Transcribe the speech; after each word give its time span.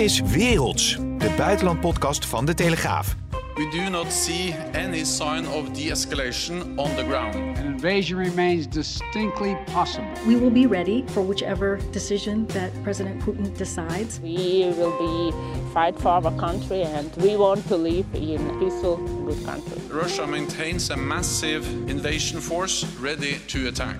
is 0.00 0.20
Werelds, 0.20 0.96
de 1.18 1.30
buitenlandpodcast 1.36 2.26
van 2.26 2.44
De 2.44 2.54
Telegraaf. 2.54 3.14
We 3.54 3.68
do 3.70 3.90
not 3.90 4.12
see 4.12 4.54
any 4.72 5.04
sign 5.04 5.46
of 5.46 5.72
de-escalation 5.72 6.78
on 6.78 6.96
the 6.96 7.04
ground. 7.04 7.34
An 7.34 7.66
invasion 7.66 8.18
remains 8.18 8.66
distinctly 8.66 9.56
possible. 9.72 10.08
We 10.26 10.36
will 10.36 10.50
be 10.50 10.66
ready 10.66 11.04
for 11.06 11.26
whichever 11.26 11.78
decision 11.90 12.46
that 12.46 12.70
President 12.82 13.24
Putin 13.24 13.56
decides. 13.56 14.20
We 14.20 14.72
will 14.76 14.96
be 14.98 15.32
fight 15.72 16.00
for 16.00 16.08
our 16.08 16.32
country 16.36 16.82
and 16.82 17.16
we 17.16 17.36
want 17.36 17.68
to 17.68 17.76
live 17.76 18.06
in 18.14 18.40
a 18.48 18.58
peaceful, 18.58 18.96
good 19.26 19.44
country. 19.44 19.78
Russia 19.90 20.26
maintains 20.26 20.90
a 20.90 20.96
massive 20.96 21.66
invasion 21.88 22.40
force 22.40 22.86
ready 23.00 23.38
to 23.46 23.68
attack. 23.68 23.96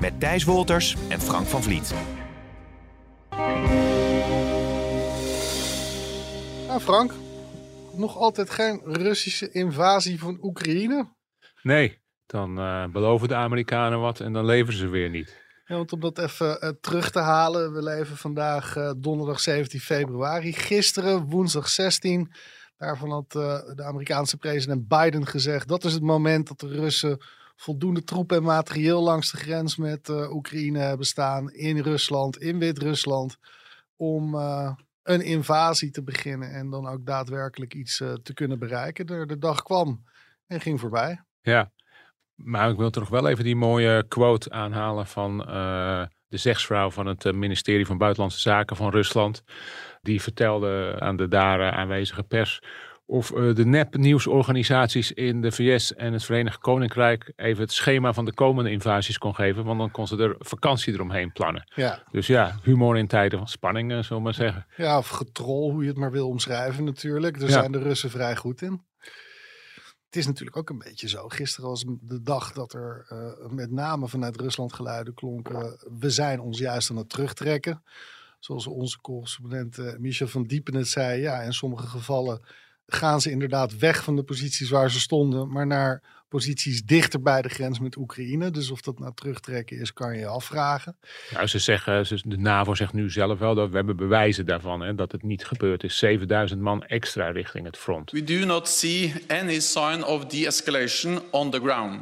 Met 0.00 0.12
Thijs 0.18 0.44
Wolters 0.44 0.96
en 1.08 1.20
Frank 1.20 1.46
van 1.46 1.62
Vliet. 1.62 1.94
Nou 6.74 6.86
Frank, 6.86 7.12
nog 7.96 8.16
altijd 8.16 8.50
geen 8.50 8.80
Russische 8.84 9.50
invasie 9.50 10.18
van 10.18 10.38
Oekraïne? 10.42 11.08
Nee, 11.62 12.00
dan 12.26 12.58
uh, 12.58 12.86
beloven 12.86 13.28
de 13.28 13.34
Amerikanen 13.34 14.00
wat 14.00 14.20
en 14.20 14.32
dan 14.32 14.44
leveren 14.44 14.78
ze 14.78 14.88
weer 14.88 15.10
niet. 15.10 15.36
Ja, 15.64 15.76
want 15.76 15.92
om 15.92 16.00
dat 16.00 16.18
even 16.18 16.64
uh, 16.64 16.70
terug 16.80 17.10
te 17.10 17.18
halen, 17.18 17.72
we 17.72 17.82
leven 17.82 18.16
vandaag 18.16 18.76
uh, 18.76 18.92
donderdag 18.96 19.40
17 19.40 19.80
februari. 19.80 20.52
Gisteren, 20.52 21.24
woensdag 21.24 21.68
16, 21.68 22.32
daarvan 22.76 23.10
had 23.10 23.30
de 23.32 23.84
Amerikaanse 23.84 24.36
president 24.36 24.88
Biden 24.88 25.26
gezegd... 25.26 25.68
dat 25.68 25.84
is 25.84 25.92
het 25.92 26.02
moment 26.02 26.48
dat 26.48 26.60
de 26.60 26.68
Russen 26.68 27.18
voldoende 27.56 28.04
troepen 28.04 28.36
en 28.36 28.42
materieel 28.42 29.02
langs 29.02 29.30
de 29.30 29.36
grens 29.36 29.76
met 29.76 30.08
Oekraïne 30.08 30.78
hebben 30.78 31.06
staan... 31.06 31.50
in 31.50 31.78
Rusland, 31.78 32.38
in 32.38 32.58
Wit-Rusland, 32.58 33.36
om 33.96 34.36
een 35.04 35.20
invasie 35.20 35.90
te 35.90 36.02
beginnen 36.02 36.50
en 36.50 36.70
dan 36.70 36.86
ook 36.86 37.06
daadwerkelijk 37.06 37.74
iets 37.74 38.00
uh, 38.00 38.12
te 38.12 38.34
kunnen 38.34 38.58
bereiken. 38.58 39.06
De, 39.06 39.26
de, 39.26 39.38
dag 39.38 39.62
kwam 39.62 40.04
en 40.46 40.60
ging 40.60 40.80
voorbij. 40.80 41.20
Ja, 41.40 41.72
maar 42.34 42.70
ik 42.70 42.76
wil 42.76 42.90
toch 42.90 43.08
wel 43.08 43.28
even 43.28 43.44
die 43.44 43.56
mooie 43.56 44.04
quote 44.08 44.50
aanhalen 44.50 45.06
van 45.06 45.40
uh, 45.40 46.04
de 46.28 46.36
zegsvrouw 46.36 46.90
van 46.90 47.06
het 47.06 47.24
eh, 47.24 47.32
ministerie 47.32 47.86
van 47.86 47.98
Buitenlandse 47.98 48.40
Zaken 48.40 48.76
van 48.76 48.90
Rusland. 48.90 49.42
Die 50.02 50.22
vertelde 50.22 50.96
aan 50.98 51.16
de 51.16 51.28
daar 51.28 51.72
aanwezige 51.72 52.22
pers 52.22 52.60
of 53.06 53.30
uh, 53.30 53.54
de 53.54 53.66
nepnieuwsorganisaties 53.66 55.12
in 55.12 55.40
de 55.40 55.52
VS 55.52 55.94
en 55.94 56.12
het 56.12 56.24
Verenigd 56.24 56.58
Koninkrijk 56.58 57.32
even 57.36 57.62
het 57.62 57.72
schema 57.72 58.12
van 58.12 58.24
de 58.24 58.32
komende 58.32 58.70
invasies 58.70 59.18
kon 59.18 59.34
geven. 59.34 59.64
Want 59.64 59.78
dan 59.78 59.90
kon 59.90 60.06
ze 60.06 60.16
er 60.16 60.34
vakantie 60.38 60.92
eromheen 60.92 61.32
plannen. 61.32 61.72
Ja. 61.74 62.02
Dus 62.10 62.26
ja, 62.26 62.58
humor 62.62 62.98
in 62.98 63.06
tijden 63.06 63.38
van 63.38 63.48
spanning, 63.48 63.92
uh, 63.92 63.98
zullen 63.98 64.16
we 64.16 64.22
maar 64.22 64.34
zeggen. 64.34 64.66
Ja, 64.76 64.98
of 64.98 65.08
getrol, 65.08 65.70
hoe 65.70 65.82
je 65.82 65.88
het 65.88 65.96
maar 65.96 66.10
wil 66.10 66.28
omschrijven 66.28 66.84
natuurlijk. 66.84 67.38
Daar 67.38 67.48
ja. 67.48 67.54
zijn 67.54 67.72
de 67.72 67.78
Russen 67.78 68.10
vrij 68.10 68.36
goed 68.36 68.62
in. 68.62 68.82
Het 70.06 70.22
is 70.22 70.26
natuurlijk 70.26 70.56
ook 70.56 70.70
een 70.70 70.78
beetje 70.78 71.08
zo. 71.08 71.28
Gisteren 71.28 71.70
was 71.70 71.84
de 72.00 72.22
dag 72.22 72.52
dat 72.52 72.72
er 72.72 73.06
uh, 73.12 73.50
met 73.50 73.70
name 73.70 74.08
vanuit 74.08 74.40
Rusland 74.40 74.72
geluiden 74.72 75.14
klonken. 75.14 75.78
we 75.98 76.10
zijn 76.10 76.40
ons 76.40 76.58
juist 76.58 76.90
aan 76.90 76.96
het 76.96 77.08
terugtrekken. 77.08 77.82
Zoals 78.38 78.66
onze 78.66 79.00
correspondent 79.00 79.98
Michel 79.98 80.28
van 80.28 80.42
Diepen 80.42 80.74
het 80.74 80.88
zei. 80.88 81.20
Ja, 81.20 81.40
in 81.40 81.52
sommige 81.52 81.86
gevallen 81.86 82.40
gaan 82.86 83.20
ze 83.20 83.30
inderdaad 83.30 83.78
weg 83.78 84.04
van 84.04 84.16
de 84.16 84.22
posities 84.22 84.70
waar 84.70 84.90
ze 84.90 85.00
stonden, 85.00 85.52
maar 85.52 85.66
naar 85.66 86.02
posities 86.28 86.84
dichter 86.84 87.22
bij 87.22 87.42
de 87.42 87.48
grens 87.48 87.78
met 87.78 87.96
Oekraïne. 87.96 88.50
Dus 88.50 88.70
of 88.70 88.80
dat 88.80 88.98
nou 88.98 89.12
terugtrekken 89.14 89.80
is, 89.80 89.92
kan 89.92 90.12
je 90.12 90.18
je 90.18 90.26
afvragen. 90.26 90.96
Nou, 91.32 91.46
ze 91.46 91.58
zeggen, 91.58 92.06
de 92.22 92.38
NAVO 92.38 92.74
zegt 92.74 92.92
nu 92.92 93.10
zelf 93.10 93.38
wel 93.38 93.54
dat 93.54 93.70
we 93.70 93.76
hebben 93.76 93.96
bewijzen 93.96 94.46
daarvan, 94.46 94.80
hè, 94.80 94.94
dat 94.94 95.12
het 95.12 95.22
niet 95.22 95.44
gebeurd 95.44 95.84
is. 95.84 95.98
7000 95.98 96.60
man 96.60 96.84
extra 96.84 97.30
richting 97.30 97.66
het 97.66 97.76
front. 97.76 98.10
We 98.10 98.24
do 98.24 98.44
not 98.44 98.68
see 98.68 99.14
any 99.28 99.60
sign 99.60 100.04
of 100.04 100.26
de-escalation 100.26 101.22
on 101.30 101.50
the 101.50 101.60
ground. 101.60 102.00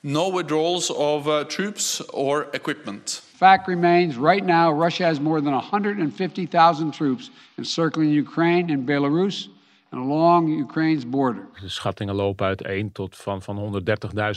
No 0.00 0.32
withdrawals 0.32 0.90
of 0.90 1.26
uh, 1.26 1.40
troops 1.40 2.06
or 2.06 2.48
equipment. 2.50 3.22
Fact 3.36 3.66
remains, 3.66 4.16
right 4.16 4.44
now 4.44 4.82
Russia 4.82 5.06
has 5.06 5.20
more 5.20 5.42
than 5.42 5.52
150,000 5.52 6.92
troops 6.92 7.30
encircling 7.56 8.12
Ukraine 8.16 8.72
and 8.72 8.86
Belarus 8.86 9.48
and 9.90 10.10
along 10.10 10.48
Ukraine's 10.48 11.08
border. 11.08 11.48
De 11.60 11.68
schattingen 11.68 12.14
lopen 12.14 12.46
uiteen 12.46 12.92
tot 12.92 13.16
van, 13.16 13.42
van 13.42 13.82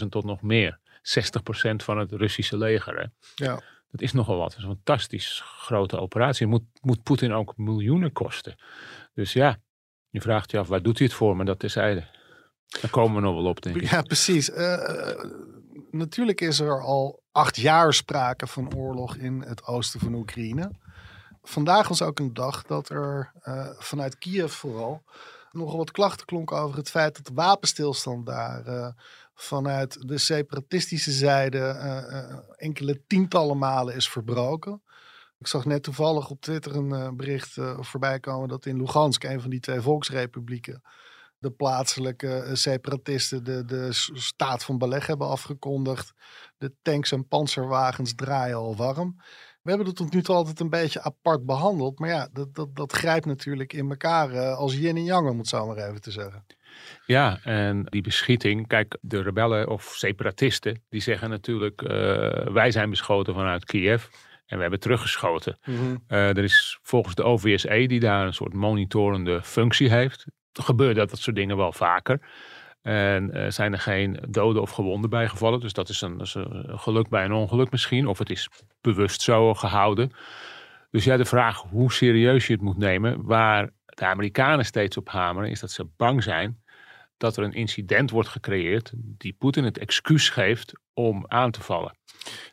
130.000 0.03 0.07
tot 0.09 0.23
nog 0.23 0.41
meer. 0.41 0.79
60% 1.01 1.75
van 1.75 1.97
het 1.97 2.11
Russische 2.11 2.57
leger. 2.57 2.99
Hè? 2.99 3.05
Ja. 3.45 3.61
Dat 3.91 4.01
is 4.01 4.11
nogal 4.11 4.37
wat. 4.37 4.49
Dat 4.49 4.57
is 4.57 4.63
een 4.63 4.69
fantastisch 4.69 5.41
grote 5.45 5.99
operatie. 5.99 6.47
Moet, 6.47 6.63
moet 6.81 7.03
Poetin 7.03 7.33
ook 7.33 7.57
miljoenen 7.57 8.11
kosten. 8.11 8.55
Dus 9.13 9.33
ja, 9.33 9.57
je 10.09 10.21
vraagt 10.21 10.51
je 10.51 10.57
af, 10.57 10.67
waar 10.67 10.81
doet 10.81 10.97
hij 10.97 11.07
het 11.07 11.15
voor? 11.15 11.35
Maar 11.35 11.45
dat 11.45 11.63
is 11.63 11.73
zijde. 11.73 12.03
Daar 12.81 12.91
komen 12.91 13.15
we 13.15 13.21
nog 13.21 13.35
wel 13.35 13.45
op, 13.45 13.61
denk 13.61 13.75
ik. 13.75 13.89
Ja, 13.89 14.01
precies. 14.01 14.49
Uh, 14.49 14.77
natuurlijk 15.91 16.41
is 16.41 16.59
er 16.59 16.81
al 16.81 17.23
acht 17.31 17.55
jaar 17.57 17.93
sprake 17.93 18.47
van 18.47 18.75
oorlog 18.75 19.15
in 19.15 19.41
het 19.41 19.65
oosten 19.65 19.99
van 19.99 20.13
Oekraïne. 20.13 20.71
Vandaag 21.43 21.87
was 21.87 22.01
ook 22.01 22.19
een 22.19 22.33
dag 22.33 22.63
dat 22.63 22.89
er 22.89 23.31
uh, 23.43 23.67
vanuit 23.77 24.17
Kiev 24.17 24.51
vooral 24.51 25.03
nogal 25.51 25.77
wat 25.77 25.91
klachten 25.91 26.25
klonken 26.25 26.57
over 26.57 26.77
het 26.77 26.89
feit 26.89 27.15
dat 27.15 27.25
de 27.25 27.33
wapenstilstand 27.33 28.25
daar 28.25 28.67
uh, 28.67 28.87
vanuit 29.33 30.07
de 30.07 30.17
separatistische 30.17 31.11
zijde 31.11 31.57
uh, 31.57 32.37
enkele 32.55 33.01
tientallen 33.07 33.57
malen 33.57 33.95
is 33.95 34.09
verbroken. 34.09 34.81
Ik 35.39 35.47
zag 35.47 35.65
net 35.65 35.83
toevallig 35.83 36.29
op 36.29 36.41
Twitter 36.41 36.75
een 36.75 37.15
bericht 37.15 37.57
voorbij 37.79 38.19
komen 38.19 38.49
dat 38.49 38.65
in 38.65 38.77
Lugansk, 38.77 39.23
een 39.23 39.41
van 39.41 39.49
die 39.49 39.59
twee 39.59 39.81
volksrepublieken, 39.81 40.81
de 41.37 41.51
plaatselijke 41.51 42.49
separatisten 42.53 43.43
de, 43.43 43.65
de 43.65 43.87
staat 44.13 44.63
van 44.63 44.77
beleg 44.77 45.07
hebben 45.07 45.27
afgekondigd. 45.27 46.13
De 46.57 46.73
tanks 46.81 47.11
en 47.11 47.27
panzerwagens 47.27 48.15
draaien 48.15 48.55
al 48.55 48.75
warm. 48.75 49.15
We 49.61 49.69
hebben 49.69 49.87
het 49.87 49.95
tot 49.95 50.13
nu 50.13 50.21
toe 50.21 50.35
altijd 50.35 50.59
een 50.59 50.69
beetje 50.69 51.01
apart 51.01 51.45
behandeld. 51.45 51.99
Maar 51.99 52.09
ja, 52.09 52.29
dat, 52.33 52.55
dat, 52.55 52.75
dat 52.75 52.91
grijpt 52.91 53.25
natuurlijk 53.25 53.73
in 53.73 53.89
elkaar 53.89 54.33
uh, 54.33 54.57
als 54.57 54.75
yin 54.75 54.95
en 54.95 55.03
yang, 55.03 55.29
om 55.29 55.37
het 55.37 55.47
zo 55.47 55.67
maar 55.67 55.77
even 55.77 56.01
te 56.01 56.11
zeggen. 56.11 56.45
Ja, 57.05 57.39
en 57.43 57.83
die 57.85 58.01
beschieting, 58.01 58.67
kijk, 58.67 58.97
de 59.01 59.21
rebellen 59.21 59.69
of 59.69 59.83
separatisten, 59.83 60.83
die 60.89 61.01
zeggen 61.01 61.29
natuurlijk, 61.29 61.81
uh, 61.81 61.89
wij 62.53 62.71
zijn 62.71 62.89
beschoten 62.89 63.33
vanuit 63.33 63.65
Kiev. 63.65 64.05
En 64.45 64.57
we 64.57 64.61
hebben 64.61 64.79
teruggeschoten. 64.79 65.57
Mm 65.65 65.75
-hmm. 65.75 66.03
uh, 66.07 66.29
er 66.29 66.43
is 66.43 66.79
volgens 66.81 67.15
de 67.15 67.23
OVSE, 67.23 67.85
die 67.87 67.99
daar 67.99 68.25
een 68.25 68.33
soort 68.33 68.53
monitorende 68.53 69.43
functie 69.43 69.89
heeft, 69.89 70.25
gebeurt 70.53 70.95
dat, 70.95 71.09
dat 71.09 71.19
soort 71.19 71.35
dingen 71.35 71.57
wel 71.57 71.73
vaker. 71.73 72.19
En 72.81 73.37
uh, 73.37 73.49
zijn 73.49 73.73
er 73.73 73.79
geen 73.79 74.19
doden 74.29 74.61
of 74.61 74.71
gewonden 74.71 75.09
bijgevallen. 75.09 75.59
Dus 75.59 75.73
dat 75.73 75.89
is, 75.89 76.01
een, 76.01 76.17
dat 76.17 76.27
is 76.27 76.33
een 76.33 76.79
geluk 76.79 77.09
bij 77.09 77.25
een 77.25 77.33
ongeluk 77.33 77.71
misschien. 77.71 78.07
Of 78.07 78.17
het 78.17 78.29
is 78.29 78.49
bewust 78.81 79.21
zo 79.21 79.53
gehouden. 79.53 80.11
Dus 80.91 81.03
ja, 81.03 81.17
de 81.17 81.25
vraag 81.25 81.61
hoe 81.61 81.91
serieus 81.91 82.47
je 82.47 82.53
het 82.53 82.61
moet 82.61 82.77
nemen. 82.77 83.25
Waar 83.25 83.69
de 83.85 84.05
Amerikanen 84.05 84.65
steeds 84.65 84.97
op 84.97 85.09
hameren, 85.09 85.49
is 85.49 85.59
dat 85.59 85.71
ze 85.71 85.87
bang 85.97 86.23
zijn 86.23 86.61
dat 87.17 87.37
er 87.37 87.43
een 87.43 87.53
incident 87.53 88.11
wordt 88.11 88.29
gecreëerd 88.29 88.91
die 88.95 89.35
Poetin 89.37 89.63
het 89.63 89.77
excuus 89.77 90.29
geeft 90.29 90.73
om 90.93 91.25
aan 91.27 91.51
te 91.51 91.61
vallen. 91.61 91.97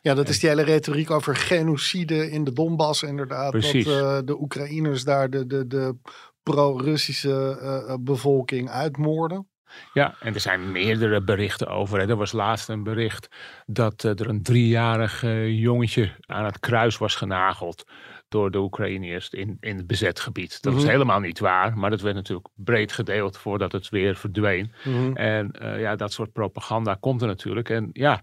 Ja, 0.01 0.13
dat 0.13 0.29
is 0.29 0.39
die 0.39 0.49
hele 0.49 0.63
retoriek 0.63 1.11
over 1.11 1.35
genocide 1.35 2.31
in 2.31 2.43
de 2.43 2.53
Donbass 2.53 3.03
inderdaad. 3.03 3.51
Precies. 3.51 3.85
Dat 3.85 4.21
uh, 4.21 4.27
de 4.27 4.41
Oekraïners 4.41 5.03
daar 5.03 5.29
de, 5.29 5.47
de, 5.47 5.67
de 5.67 5.95
pro-Russische 6.43 7.59
uh, 7.61 7.95
bevolking 7.99 8.69
uitmoorden. 8.69 9.47
Ja, 9.93 10.15
en 10.19 10.33
er 10.33 10.39
zijn 10.39 10.71
meerdere 10.71 11.21
berichten 11.21 11.67
over. 11.67 11.99
Hè. 11.99 12.07
Er 12.07 12.15
was 12.15 12.31
laatst 12.31 12.69
een 12.69 12.83
bericht 12.83 13.29
dat 13.65 14.03
uh, 14.03 14.11
er 14.11 14.29
een 14.29 14.43
driejarig 14.43 15.23
uh, 15.23 15.59
jongetje 15.59 16.11
aan 16.25 16.45
het 16.45 16.59
kruis 16.59 16.97
was 16.97 17.15
genageld 17.15 17.83
door 18.27 18.51
de 18.51 18.57
Oekraïners 18.57 19.29
in, 19.29 19.57
in 19.59 19.77
het 19.77 19.87
bezet 19.87 20.19
gebied. 20.19 20.51
Dat 20.51 20.63
mm 20.63 20.71
-hmm. 20.71 20.81
was 20.81 20.91
helemaal 20.91 21.19
niet 21.19 21.39
waar, 21.39 21.77
maar 21.77 21.89
dat 21.89 22.01
werd 22.01 22.15
natuurlijk 22.15 22.47
breed 22.55 22.91
gedeeld 22.91 23.37
voordat 23.37 23.71
het 23.71 23.89
weer 23.89 24.15
verdween. 24.15 24.73
Mm 24.83 24.93
-hmm. 24.93 25.15
En 25.15 25.51
uh, 25.61 25.79
ja, 25.79 25.95
dat 25.95 26.13
soort 26.13 26.31
propaganda 26.31 26.97
komt 26.99 27.21
er 27.21 27.27
natuurlijk. 27.27 27.69
En 27.69 27.89
ja, 27.93 28.21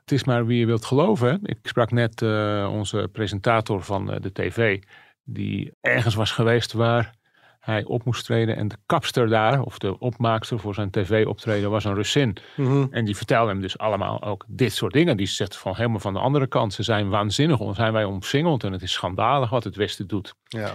het 0.00 0.12
is 0.12 0.24
maar 0.24 0.46
wie 0.46 0.58
je 0.58 0.66
wilt 0.66 0.84
geloven. 0.84 1.28
Hè. 1.28 1.36
Ik 1.42 1.58
sprak 1.62 1.90
net 1.90 2.22
onze 2.68 3.08
presentator 3.12 3.82
van 3.82 4.06
de 4.06 4.32
tv, 4.32 4.82
die 5.24 5.72
ergens 5.80 6.14
was 6.14 6.30
geweest 6.30 6.72
waar 6.72 7.14
hij 7.64 7.84
op 7.84 8.04
moest 8.04 8.24
treden. 8.24 8.56
En 8.56 8.68
de 8.68 8.76
kapster 8.86 9.28
daar, 9.28 9.60
of 9.60 9.78
de 9.78 9.98
opmaakster 9.98 10.58
voor 10.58 10.74
zijn 10.74 10.90
tv-optreden, 10.90 11.70
was 11.70 11.84
een 11.84 11.94
Russin. 11.94 12.36
Mhm. 12.56 12.68
Mm 12.68 12.74
-hmm. 12.74 12.88
En 12.90 13.04
die 13.04 13.16
vertelde 13.16 13.50
hem 13.50 13.60
dus 13.60 13.78
allemaal 13.78 14.22
ook 14.22 14.44
dit 14.48 14.72
soort 14.72 14.92
dingen. 14.92 15.16
Die 15.16 15.26
zegt 15.26 15.56
van 15.56 15.76
helemaal 15.76 15.98
van 15.98 16.12
de 16.12 16.18
andere 16.18 16.46
kant. 16.46 16.74
Ze 16.74 16.82
zijn 16.82 17.08
waanzinnig, 17.08 17.58
dan 17.58 17.74
zijn 17.74 17.92
wij 17.92 18.04
omsingeld. 18.04 18.64
En 18.64 18.72
het 18.72 18.82
is 18.82 18.92
schandalig 18.92 19.50
wat 19.50 19.64
het 19.64 19.76
Westen 19.76 20.06
doet. 20.06 20.34
Ja. 20.42 20.74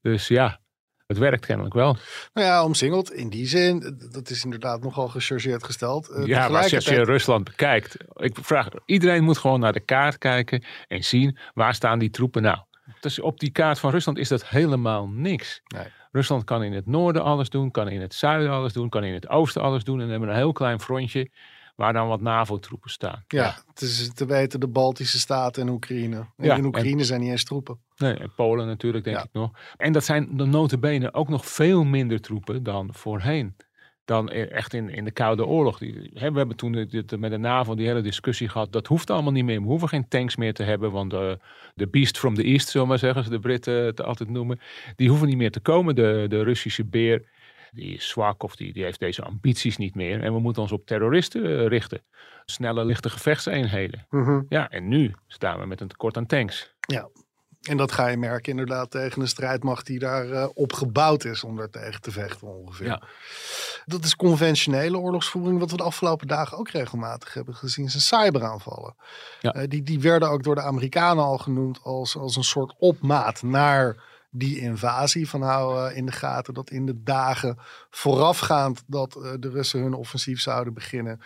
Dus 0.00 0.28
ja, 0.28 0.60
het 1.06 1.18
werkt 1.18 1.46
kennelijk 1.46 1.74
wel. 1.74 1.96
Nou 2.32 2.46
ja, 2.46 2.64
omsingeld 2.64 3.12
in 3.12 3.28
die 3.28 3.46
zin, 3.46 3.98
dat 4.12 4.30
is 4.30 4.44
inderdaad 4.44 4.82
nogal 4.82 5.08
gechargeerd 5.08 5.64
gesteld. 5.64 6.10
Uh, 6.10 6.26
ja, 6.26 6.48
maar 6.48 6.62
als 6.62 6.84
je 6.84 7.04
Rusland 7.04 7.44
bekijkt, 7.44 7.96
ik 8.16 8.36
vraag, 8.40 8.68
iedereen 8.84 9.24
moet 9.24 9.38
gewoon 9.38 9.60
naar 9.60 9.72
de 9.72 9.80
kaart 9.80 10.18
kijken 10.18 10.64
en 10.88 11.04
zien 11.04 11.38
waar 11.54 11.74
staan 11.74 11.98
die 11.98 12.10
troepen 12.10 12.42
nou. 12.42 12.58
Dus 13.00 13.20
op 13.20 13.40
die 13.40 13.50
kaart 13.50 13.78
van 13.78 13.90
Rusland 13.90 14.18
is 14.18 14.28
dat 14.28 14.48
helemaal 14.48 15.08
niks. 15.08 15.60
Nee. 15.66 15.86
Rusland 16.12 16.44
kan 16.44 16.62
in 16.62 16.72
het 16.72 16.86
noorden 16.86 17.22
alles 17.22 17.50
doen, 17.50 17.70
kan 17.70 17.88
in 17.88 18.00
het 18.00 18.14
zuiden 18.14 18.50
alles 18.50 18.72
doen, 18.72 18.88
kan 18.88 19.04
in 19.04 19.14
het 19.14 19.28
oosten 19.28 19.62
alles 19.62 19.84
doen. 19.84 20.00
En 20.00 20.08
hebben 20.08 20.28
een 20.28 20.34
heel 20.34 20.52
klein 20.52 20.80
frontje 20.80 21.30
waar 21.76 21.92
dan 21.92 22.08
wat 22.08 22.20
NAVO-troepen 22.20 22.90
staan. 22.90 23.24
Ja, 23.28 23.56
het 23.66 23.80
is 23.80 24.10
te 24.14 24.26
weten 24.26 24.60
de 24.60 24.68
Baltische 24.68 25.18
Staten 25.18 25.62
en 25.62 25.68
Oekraïne. 25.68 26.16
En 26.16 26.44
Ja, 26.44 26.56
in 26.56 26.64
Oekraïne 26.64 26.98
en- 27.00 27.04
zijn 27.06 27.20
niet 27.20 27.30
eens 27.30 27.44
troepen. 27.44 27.78
Nee, 27.96 28.14
en 28.14 28.32
Polen 28.36 28.66
natuurlijk, 28.66 29.04
denk 29.04 29.16
Ja. 29.16 29.22
ik 29.22 29.28
nog. 29.32 29.50
En 29.76 29.92
dat 29.92 30.04
zijn 30.04 30.36
de 30.36 30.44
notenbenen 30.44 31.14
ook 31.14 31.28
nog 31.28 31.46
veel 31.46 31.84
minder 31.84 32.20
troepen 32.20 32.62
dan 32.62 32.88
voorheen. 32.92 33.56
Dan 34.08 34.30
e- 34.30 34.42
echt 34.42 34.74
in, 34.74 34.88
in 34.88 35.04
de 35.04 35.10
Koude 35.10 35.46
Oorlog. 35.46 35.78
Die, 35.78 36.10
hè, 36.14 36.30
we 36.32 36.38
hebben 36.38 36.56
toen 36.56 36.72
dit- 36.72 37.18
met 37.18 37.30
de 37.30 37.36
NAVO 37.38 37.74
die 37.74 37.86
hele 37.86 38.00
discussie 38.00 38.48
gehad. 38.48 38.72
Dat 38.72 38.86
hoeft 38.86 39.10
allemaal 39.10 39.32
niet 39.32 39.44
meer. 39.44 39.60
We 39.60 39.66
hoeven 39.66 39.88
geen 39.88 40.08
tanks 40.08 40.36
meer 40.36 40.54
te 40.54 40.62
hebben. 40.62 40.90
Want 40.92 41.10
de, 41.10 41.38
de 41.74 41.86
beast 41.86 42.18
from 42.18 42.34
the 42.34 42.42
east, 42.42 42.68
zullen 42.68 42.82
we 42.86 42.92
maar 42.92 42.98
zeggen. 43.02 43.24
Ze 43.24 43.30
de 43.30 43.38
Britten 43.38 43.74
het 43.84 44.02
altijd 44.02 44.28
noemen. 44.28 44.60
Die 44.96 45.08
hoeven 45.08 45.28
niet 45.28 45.36
meer 45.36 45.50
te 45.50 45.60
komen. 45.60 45.94
De, 45.94 46.24
de 46.28 46.42
Russische 46.42 46.84
beer, 46.84 47.28
die 47.72 47.94
is 47.94 48.08
zwak 48.08 48.42
of 48.42 48.56
die, 48.56 48.72
die 48.72 48.84
heeft 48.84 49.00
deze 49.00 49.22
ambities 49.22 49.76
niet 49.76 49.94
meer. 49.94 50.22
En 50.22 50.32
we 50.32 50.40
moeten 50.40 50.62
ons 50.62 50.72
op 50.72 50.86
terroristen 50.86 51.44
eh, 51.58 51.66
richten. 51.66 52.02
Snelle, 52.44 52.84
lichte 52.84 53.10
gevechtseenheden. 53.10 54.06
Ja, 54.48 54.70
en 54.70 54.88
nu 54.88 55.14
staan 55.26 55.60
we 55.60 55.66
met 55.66 55.80
een 55.80 55.88
tekort 55.88 56.16
aan 56.16 56.26
tanks. 56.26 56.74
Ja. 56.80 57.08
En 57.62 57.76
dat 57.76 57.92
ga 57.92 58.06
je 58.06 58.16
merken 58.16 58.50
inderdaad 58.50 58.90
tegen 58.90 59.20
een 59.20 59.28
strijdmacht 59.28 59.86
die 59.86 59.98
daar 59.98 60.30
eh, 60.30 60.48
op 60.54 60.72
gebouwd 60.72 61.24
is 61.24 61.44
om 61.44 61.56
daar 61.56 61.70
tegen 61.70 62.00
te 62.00 62.10
vechten 62.10 62.46
ongeveer. 62.46 62.86
Ja. 62.86 63.02
Dat 63.86 64.04
is 64.04 64.16
conventionele 64.16 64.98
oorlogsvoering. 64.98 65.58
Wat 65.58 65.70
we 65.70 65.76
de 65.76 65.82
afgelopen 65.82 66.26
dagen 66.26 66.58
ook 66.58 66.70
regelmatig 66.70 67.34
hebben 67.34 67.54
gezien 67.54 67.90
zijn 67.90 68.02
cyberaanvallen. 68.02 68.94
Ja. 69.40 69.52
Eh, 69.52 69.68
die, 69.68 69.82
die 69.82 70.00
werden 70.00 70.30
ook 70.30 70.42
door 70.42 70.54
de 70.54 70.62
Amerikanen 70.62 71.24
al 71.24 71.38
genoemd 71.38 71.80
als, 71.82 72.16
als 72.16 72.36
een 72.36 72.44
soort 72.44 72.74
opmaat 72.78 73.42
naar 73.42 73.96
die 74.30 74.58
invasie. 74.58 75.28
Van 75.28 75.42
hou 75.42 75.88
eh, 75.88 75.96
in 75.96 76.06
de 76.06 76.12
gaten 76.12 76.54
dat 76.54 76.70
in 76.70 76.86
de 76.86 77.02
dagen 77.02 77.58
voorafgaand 77.90 78.82
dat 78.86 79.12
de 79.12 79.50
Russen 79.50 79.80
hun 79.80 79.94
offensief 79.94 80.40
zouden 80.40 80.74
beginnen 80.74 81.20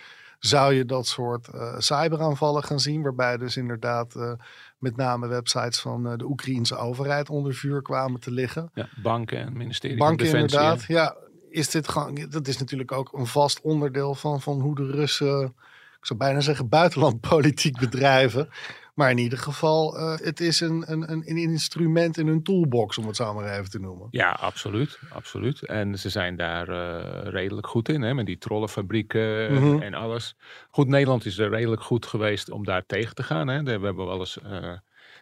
zou 0.45 0.73
je 0.73 0.85
dat 0.85 1.07
soort 1.07 1.47
eh, 1.47 1.75
cyberaanvallen 1.77 2.63
gaan 2.63 2.79
zien. 2.79 3.01
Waarbij 3.01 3.37
dus 3.37 3.57
inderdaad 3.57 4.15
eh, 4.15 4.31
met 4.77 4.95
name 4.95 5.27
websites 5.27 5.79
van 5.79 6.07
eh, 6.07 6.17
de 6.17 6.25
Oekraïense 6.25 6.75
overheid 6.75 7.29
onder 7.29 7.53
vuur 7.53 7.81
kwamen 7.81 8.19
te 8.19 8.31
liggen. 8.31 8.71
Ja, 8.73 8.89
banken 9.01 9.37
en 9.39 9.57
ministerie 9.57 9.97
Banken 9.97 10.25
van 10.25 10.35
Defensie. 10.35 10.59
inderdaad. 10.59 10.87
Ja, 10.87 11.15
is 11.49 11.69
dit 11.69 11.87
gewoon, 11.87 12.25
dat 12.29 12.47
is 12.47 12.57
natuurlijk 12.57 12.91
ook 12.91 13.13
een 13.13 13.27
vast 13.27 13.61
onderdeel 13.61 14.15
van, 14.15 14.41
van 14.41 14.59
hoe 14.59 14.75
de 14.75 14.91
Russen, 14.91 15.55
ik 16.03 16.09
zou 16.09 16.19
bijna 16.19 16.39
zeggen, 16.39 16.69
buitenlandpolitiek 16.69 17.79
bedrijven. 17.79 18.49
Maar 18.93 19.09
in 19.09 19.17
ieder 19.17 19.37
geval, 19.37 19.97
eh, 19.97 20.17
het 20.17 20.39
is 20.39 20.59
een, 20.59 20.83
een, 20.91 21.11
een, 21.11 21.37
instrument 21.37 22.17
in 22.17 22.27
hun 22.27 22.43
toolbox, 22.43 22.97
om 22.97 23.07
het 23.07 23.15
zo 23.15 23.33
maar 23.33 23.57
even 23.57 23.69
te 23.69 23.79
noemen. 23.79 24.07
Ja, 24.11 24.31
absoluut, 24.31 24.99
absoluut. 25.09 25.65
En 25.65 25.99
ze 25.99 26.09
zijn 26.09 26.35
daar 26.35 26.69
eh, 26.69 27.31
redelijk 27.31 27.67
goed 27.67 27.89
in, 27.89 28.01
hè, 28.01 28.13
met 28.13 28.25
die 28.25 28.37
trollenfabrieken 28.37 29.53
Mhm. 29.53 29.81
en 29.81 29.93
alles. 29.93 30.35
Goed, 30.69 30.87
Nederland 30.87 31.25
is 31.25 31.37
er 31.37 31.49
redelijk 31.49 31.81
goed 31.81 32.05
geweest 32.05 32.51
om 32.51 32.63
daar 32.63 32.85
tegen 32.85 33.15
te 33.15 33.23
gaan. 33.23 33.47
Hè. 33.47 33.63
We 33.63 33.69
hebben 33.71 33.95
wel 33.95 34.19
eens 34.19 34.41
eh, 34.41 34.73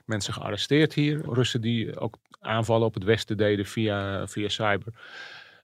mensen 0.05 0.33
gearresteerd 0.33 0.93
hier. 0.93 1.21
Russen 1.25 1.61
die 1.61 1.99
ook 1.99 2.17
aanvallen 2.39 2.87
op 2.87 2.93
het 2.93 3.03
westen 3.03 3.37
deden 3.37 3.65
via, 3.65 4.27
via 4.27 4.49
cyber. 4.49 4.93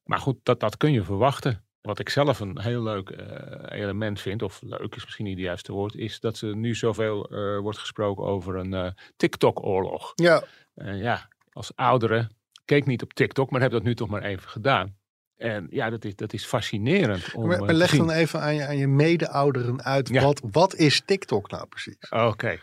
Maar 0.03 0.19
goed, 0.19 0.37
dat, 0.43 0.59
dat 0.59 0.77
kun 0.77 0.91
je 0.91 1.03
verwachten. 1.03 1.65
Wat 1.87 1.99
ik 1.99 2.09
zelf 2.09 2.39
een 2.39 2.61
heel 2.61 2.83
leuk 2.83 3.09
eh, 3.09 3.79
element 3.79 4.21
vind, 4.21 4.41
of 4.41 4.61
leuk 4.61 4.95
is 4.95 5.03
misschien 5.03 5.25
niet 5.25 5.35
het 5.37 5.45
juiste 5.45 5.71
woord, 5.71 5.95
is 5.95 6.19
dat 6.19 6.41
er 6.41 6.55
nu 6.55 6.75
zoveel 6.75 7.29
eh, 7.29 7.59
wordt 7.59 7.77
gesproken 7.77 8.23
over 8.23 8.55
een 8.55 8.73
eh, 8.73 8.91
TikTok-oorlog. 9.17 10.11
Ja, 10.15 10.43
ja, 10.75 11.27
als 11.51 11.71
oudere 11.75 12.29
keek 12.65 12.85
niet 12.85 13.03
op 13.03 13.13
TikTok, 13.13 13.49
maar 13.51 13.61
heb 13.61 13.71
dat 13.71 13.83
nu 13.83 13.95
toch 13.95 14.09
maar 14.09 14.23
even 14.23 14.49
gedaan. 14.49 14.95
En 15.37 15.67
ja, 15.69 15.89
dat 15.89 16.05
is, 16.05 16.15
dat 16.15 16.33
is 16.33 16.45
fascinerend. 16.45 17.33
Om, 17.33 17.47
maar, 17.47 17.73
leg 17.73 17.91
dan 17.91 18.11
even 18.11 18.41
aan 18.41 18.55
je, 18.55 18.65
aan 18.65 18.77
je 18.77 18.87
mede-ouderen 18.87 19.83
uit, 19.83 20.09
Ja. 20.09 20.21
wat, 20.21 20.41
wat 20.51 20.75
is 20.75 21.01
TikTok 21.05 21.51
nou 21.51 21.67
precies? 21.67 22.09
Oké. 22.09 22.59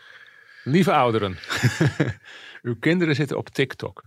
Lieve 0.67 0.93
ouderen, 0.93 1.37
uw 2.61 2.75
kinderen 2.79 3.15
zitten 3.15 3.37
op 3.37 3.49
TikTok. 3.49 4.03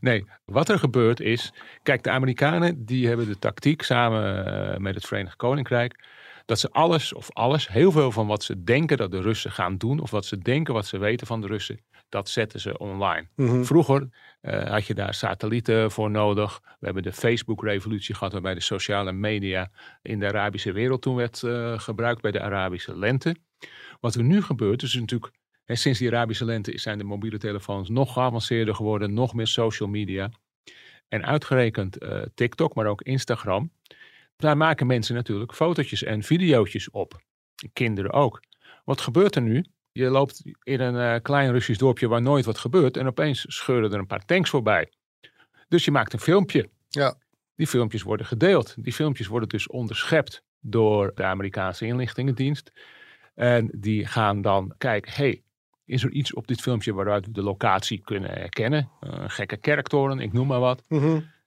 Nee, 0.00 0.24
wat 0.44 0.68
er 0.68 0.78
gebeurt 0.78 1.20
is, 1.20 1.52
kijk, 1.82 2.02
de 2.02 2.10
Amerikanen 2.10 2.84
die 2.84 3.08
hebben 3.08 3.26
de 3.26 3.38
tactiek 3.38 3.82
samen 3.82 4.46
eh, 4.46 4.78
met 4.78 4.94
het 4.94 5.06
Verenigd 5.06 5.36
Koninkrijk, 5.36 6.04
dat 6.46 6.58
ze 6.58 6.70
alles 6.70 7.12
of 7.12 7.30
alles, 7.32 7.68
heel 7.68 7.92
veel 7.92 8.12
van 8.12 8.26
wat 8.26 8.42
ze 8.42 8.62
denken 8.62 8.96
dat 8.96 9.10
de 9.10 9.20
Russen 9.20 9.52
gaan 9.52 9.76
doen, 9.76 10.00
of 10.00 10.10
wat 10.10 10.24
ze 10.24 10.38
denken 10.38 10.74
wat 10.74 10.86
ze 10.86 10.98
weten 10.98 11.26
van 11.26 11.40
de 11.40 11.46
Russen, 11.46 11.80
dat 12.08 12.28
zetten 12.28 12.60
ze 12.60 12.78
online. 12.78 13.28
Vroeger 13.64 14.08
eh, 14.40 14.70
had 14.70 14.86
je 14.86 14.94
daar 14.94 15.14
satellieten 15.14 15.90
voor 15.90 16.10
nodig. 16.10 16.60
We 16.62 16.84
hebben 16.84 17.02
de 17.02 17.12
Facebook-revolutie 17.12 18.14
gehad, 18.14 18.32
waarbij 18.32 18.54
de 18.54 18.60
sociale 18.60 19.12
media 19.12 19.70
in 20.02 20.18
de 20.18 20.26
Arabische 20.26 20.72
wereld 20.72 21.02
toen 21.02 21.14
werd 21.14 21.42
eh, 21.42 21.78
gebruikt 21.78 22.22
bij 22.22 22.30
de 22.30 22.40
Arabische 22.40 22.98
lente. 22.98 23.36
Wat 24.00 24.14
er 24.14 24.24
nu 24.24 24.42
gebeurt, 24.42 24.82
is 24.82 24.94
natuurlijk, 24.94 25.32
hè, 25.72 25.78
sinds 25.78 25.98
die 25.98 26.08
Arabische 26.08 26.44
lente 26.44 26.78
zijn 26.78 26.98
de 26.98 27.04
mobiele 27.04 27.38
telefoons 27.38 27.88
nog 27.88 28.12
geavanceerder 28.12 28.74
geworden, 28.74 29.14
nog 29.14 29.34
meer 29.34 29.46
social 29.46 29.88
media. 29.88 30.30
En 31.08 31.24
uitgerekend 31.24 31.98
eh, 31.98 32.22
TikTok, 32.34 32.74
maar 32.74 32.86
ook 32.86 33.02
Instagram. 33.02 33.70
Daar 34.36 34.56
maken 34.56 34.86
mensen 34.86 35.14
natuurlijk 35.14 35.54
fotootjes 35.54 36.02
en 36.02 36.22
videootjes 36.22 36.90
op. 36.90 37.20
Kinderen 37.72 38.12
ook. 38.12 38.42
Wat 38.84 39.00
gebeurt 39.00 39.36
er 39.36 39.42
nu? 39.42 39.64
Je 39.92 40.08
loopt 40.08 40.42
in 40.62 40.80
een 40.80 41.14
eh, 41.14 41.22
klein 41.22 41.52
Russisch 41.52 41.80
dorpje 41.80 42.08
waar 42.08 42.22
nooit 42.22 42.44
wat 42.44 42.58
gebeurt 42.58 42.96
en 42.96 43.06
opeens 43.06 43.44
scheuren 43.48 43.92
er 43.92 43.98
een 43.98 44.06
paar 44.06 44.24
tanks 44.24 44.50
voorbij. 44.50 44.92
Dus 45.68 45.84
je 45.84 45.90
maakt 45.90 46.12
een 46.12 46.20
filmpje. 46.20 46.68
Ja. 46.88 47.14
Die 47.54 47.66
filmpjes 47.66 48.02
worden 48.02 48.26
gedeeld. 48.26 48.74
Die 48.78 48.92
filmpjes 48.92 49.26
worden 49.26 49.48
dus 49.48 49.66
onderschept 49.66 50.42
door 50.60 51.12
de 51.14 51.24
Amerikaanse 51.24 51.86
inlichtingendienst. 51.86 52.72
En 53.34 53.70
die 53.74 54.06
gaan 54.06 54.42
dan 54.42 54.74
kijken, 54.78 55.12
hey, 55.12 55.42
is 55.84 56.04
er 56.04 56.10
iets 56.10 56.34
op 56.34 56.46
dit 56.46 56.60
filmpje 56.60 56.92
waaruit 56.92 57.26
we 57.26 57.32
de 57.32 57.42
locatie 57.42 58.00
kunnen 58.04 58.30
herkennen? 58.30 58.88
Een 59.00 59.30
gekke 59.30 59.56
kerktoren, 59.56 60.18
ik 60.18 60.32
noem 60.32 60.46
maar 60.46 60.60
wat. 60.60 60.84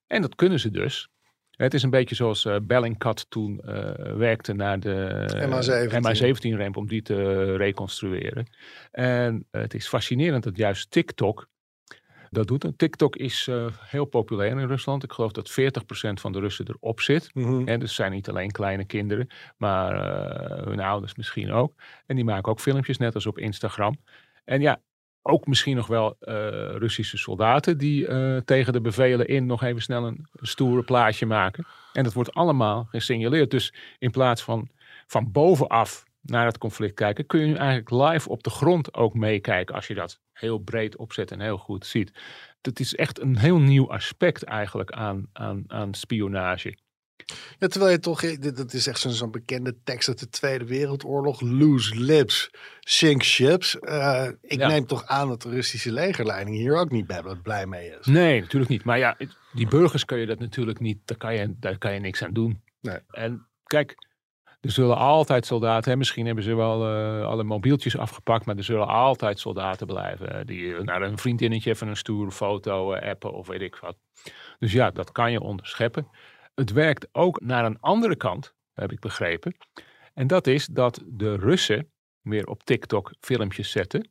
En 0.07 0.21
dat 0.21 0.35
kunnen 0.35 0.59
ze 0.59 0.71
dus. 0.71 1.09
Het 1.55 1.73
is 1.73 1.83
een 1.83 1.89
beetje 1.89 2.15
zoals 2.15 2.45
eh, 2.45 2.55
Bellingcat 2.63 3.25
toen 3.29 3.59
eh, 3.59 4.13
werkte 4.15 4.53
naar 4.53 4.79
de 4.79 5.27
MH17. 5.49 5.93
MH17-ramp 5.93 6.77
om 6.77 6.87
die 6.87 7.01
te 7.01 7.55
reconstrueren. 7.55 8.47
En 8.91 9.47
eh, 9.51 9.61
het 9.61 9.73
is 9.73 9.87
fascinerend 9.87 10.43
dat 10.43 10.57
juist 10.57 10.91
TikTok 10.91 11.47
dat 12.35 12.47
doet. 12.47 12.63
En 12.63 12.75
TikTok 12.75 13.15
is 13.15 13.47
eh, 13.47 13.65
heel 13.79 14.05
populair 14.05 14.59
in 14.59 14.67
Rusland. 14.67 15.03
Ik 15.03 15.11
geloof 15.11 15.31
dat 15.31 15.51
40% 15.51 15.53
van 16.13 16.31
de 16.31 16.39
Russen 16.39 16.65
erop 16.67 17.01
zit. 17.01 17.29
Mhm. 17.33 17.67
En 17.67 17.79
dus 17.79 17.87
het 17.87 17.97
zijn 17.97 18.11
niet 18.11 18.29
alleen 18.29 18.51
kleine 18.51 18.85
kinderen, 18.85 19.27
maar 19.57 19.95
eh, 19.95 20.65
hun 20.65 20.79
ouders 20.79 21.15
misschien 21.15 21.51
ook. 21.51 21.73
En 22.05 22.15
die 22.15 22.25
maken 22.25 22.51
ook 22.51 22.59
filmpjes, 22.59 22.97
net 22.97 23.15
als 23.15 23.25
op 23.25 23.37
Instagram. 23.37 23.97
En 24.45 24.61
ja, 24.61 24.81
ook 25.21 25.47
misschien 25.47 25.75
nog 25.75 25.87
wel 25.87 26.15
eh, 26.19 26.35
Russische 26.75 27.17
soldaten 27.17 27.77
die 27.77 28.07
tegen 28.43 28.73
de 28.73 28.81
bevelen 28.81 29.27
in 29.27 29.45
nog 29.45 29.63
even 29.63 29.81
snel 29.81 30.05
een 30.05 30.27
stoere 30.41 30.83
plaatje 30.83 31.25
maken. 31.25 31.65
En 31.93 32.03
dat 32.03 32.13
wordt 32.13 32.33
allemaal 32.33 32.87
gesignaleerd. 32.89 33.51
Dus 33.51 33.73
in 33.99 34.11
plaats 34.11 34.43
van 34.43 34.69
van 35.07 35.31
bovenaf 35.31 36.05
naar 36.25 36.45
het 36.45 36.57
conflict 36.57 36.93
kijken, 36.93 37.25
kun 37.25 37.39
je 37.39 37.45
nu 37.45 37.55
eigenlijk 37.55 37.89
live 37.89 38.29
op 38.29 38.43
de 38.43 38.49
grond 38.49 38.93
ook 38.93 39.13
meekijken 39.13 39.75
als 39.75 39.87
je 39.87 39.93
dat 39.93 40.19
heel 40.33 40.57
breed 40.57 40.97
opzet 40.97 41.31
en 41.31 41.39
heel 41.41 41.57
goed 41.57 41.85
ziet. 41.85 42.11
Het 42.61 42.79
is 42.79 42.95
echt 42.95 43.19
een 43.19 43.37
heel 43.37 43.59
nieuw 43.59 43.91
aspect 43.91 44.43
eigenlijk 44.43 44.91
aan, 44.91 45.29
aan, 45.33 45.63
aan 45.67 45.93
spionage. 45.93 46.77
Ja, 47.59 47.67
terwijl 47.67 47.91
je 47.91 47.99
toch, 47.99 48.21
dit, 48.21 48.57
dat 48.57 48.73
is 48.73 48.87
echt 48.87 48.99
zo'n 48.99 49.31
bekende 49.31 49.75
tekst 49.83 50.07
uit 50.07 50.19
de 50.19 50.29
Tweede 50.29 50.65
Wereldoorlog. 50.65 51.41
Loose 51.41 51.95
lips, 51.99 52.49
sink 52.79 53.23
ships. 53.23 53.79
Eh, 53.79 54.27
ik 54.41 54.59
Ja. 54.59 54.67
neem 54.67 54.85
toch 54.85 55.05
aan 55.05 55.27
dat 55.27 55.41
de 55.41 55.49
Russische 55.49 55.91
legerleiding 55.91 56.55
hier 56.55 56.77
ook 56.77 56.91
niet 56.91 57.41
blij 57.43 57.65
mee 57.65 57.95
is. 57.99 58.05
Nee, 58.05 58.41
natuurlijk 58.41 58.71
niet. 58.71 58.83
Maar 58.83 58.97
ja, 58.97 59.17
die 59.53 59.67
burgers 59.67 60.05
kun 60.05 60.17
je 60.17 60.25
dat 60.25 60.39
natuurlijk 60.39 60.79
niet, 60.79 60.97
daar 61.05 61.17
kan 61.17 61.35
je, 61.35 61.55
daar 61.59 61.77
kan 61.77 61.93
je 61.93 61.99
niks 61.99 62.23
aan 62.23 62.33
doen. 62.33 62.61
Nee. 62.81 62.99
En 63.09 63.47
kijk, 63.63 63.95
er 64.65 64.71
zullen 64.71 64.97
altijd 64.97 65.45
soldaten, 65.45 65.91
hè, 65.91 65.97
misschien 65.97 66.25
hebben 66.25 66.43
ze 66.43 66.55
wel 66.55 66.87
eh, 66.87 67.25
alle 67.25 67.43
mobieltjes 67.43 67.97
afgepakt, 67.97 68.45
maar 68.45 68.57
er 68.57 68.63
zullen 68.63 68.87
altijd 68.87 69.39
soldaten 69.39 69.87
blijven 69.87 70.33
eh, 70.33 70.45
die 70.45 70.83
naar 70.83 71.01
een 71.01 71.17
vriendinnetje 71.17 71.69
even 71.69 71.87
een 71.87 71.97
stoere 71.97 72.31
foto 72.31 72.93
eh, 72.93 73.09
appen 73.09 73.33
of 73.33 73.47
weet 73.47 73.61
ik 73.61 73.75
wat. 73.75 73.97
Dus 74.59 74.71
ja, 74.71 74.91
dat 74.91 75.11
kan 75.11 75.31
je 75.31 75.41
onderscheppen. 75.41 76.07
Het 76.55 76.71
werkt 76.71 77.07
ook 77.11 77.41
naar 77.41 77.65
een 77.65 77.79
andere 77.79 78.15
kant, 78.15 78.53
heb 78.73 78.91
ik 78.91 78.99
begrepen. 78.99 79.55
En 80.13 80.27
dat 80.27 80.47
is 80.47 80.65
dat 80.65 81.03
de 81.05 81.35
Russen 81.35 81.91
weer 82.21 82.47
op 82.47 82.63
TikTok 82.63 83.13
filmpjes 83.19 83.71
zetten. 83.71 84.09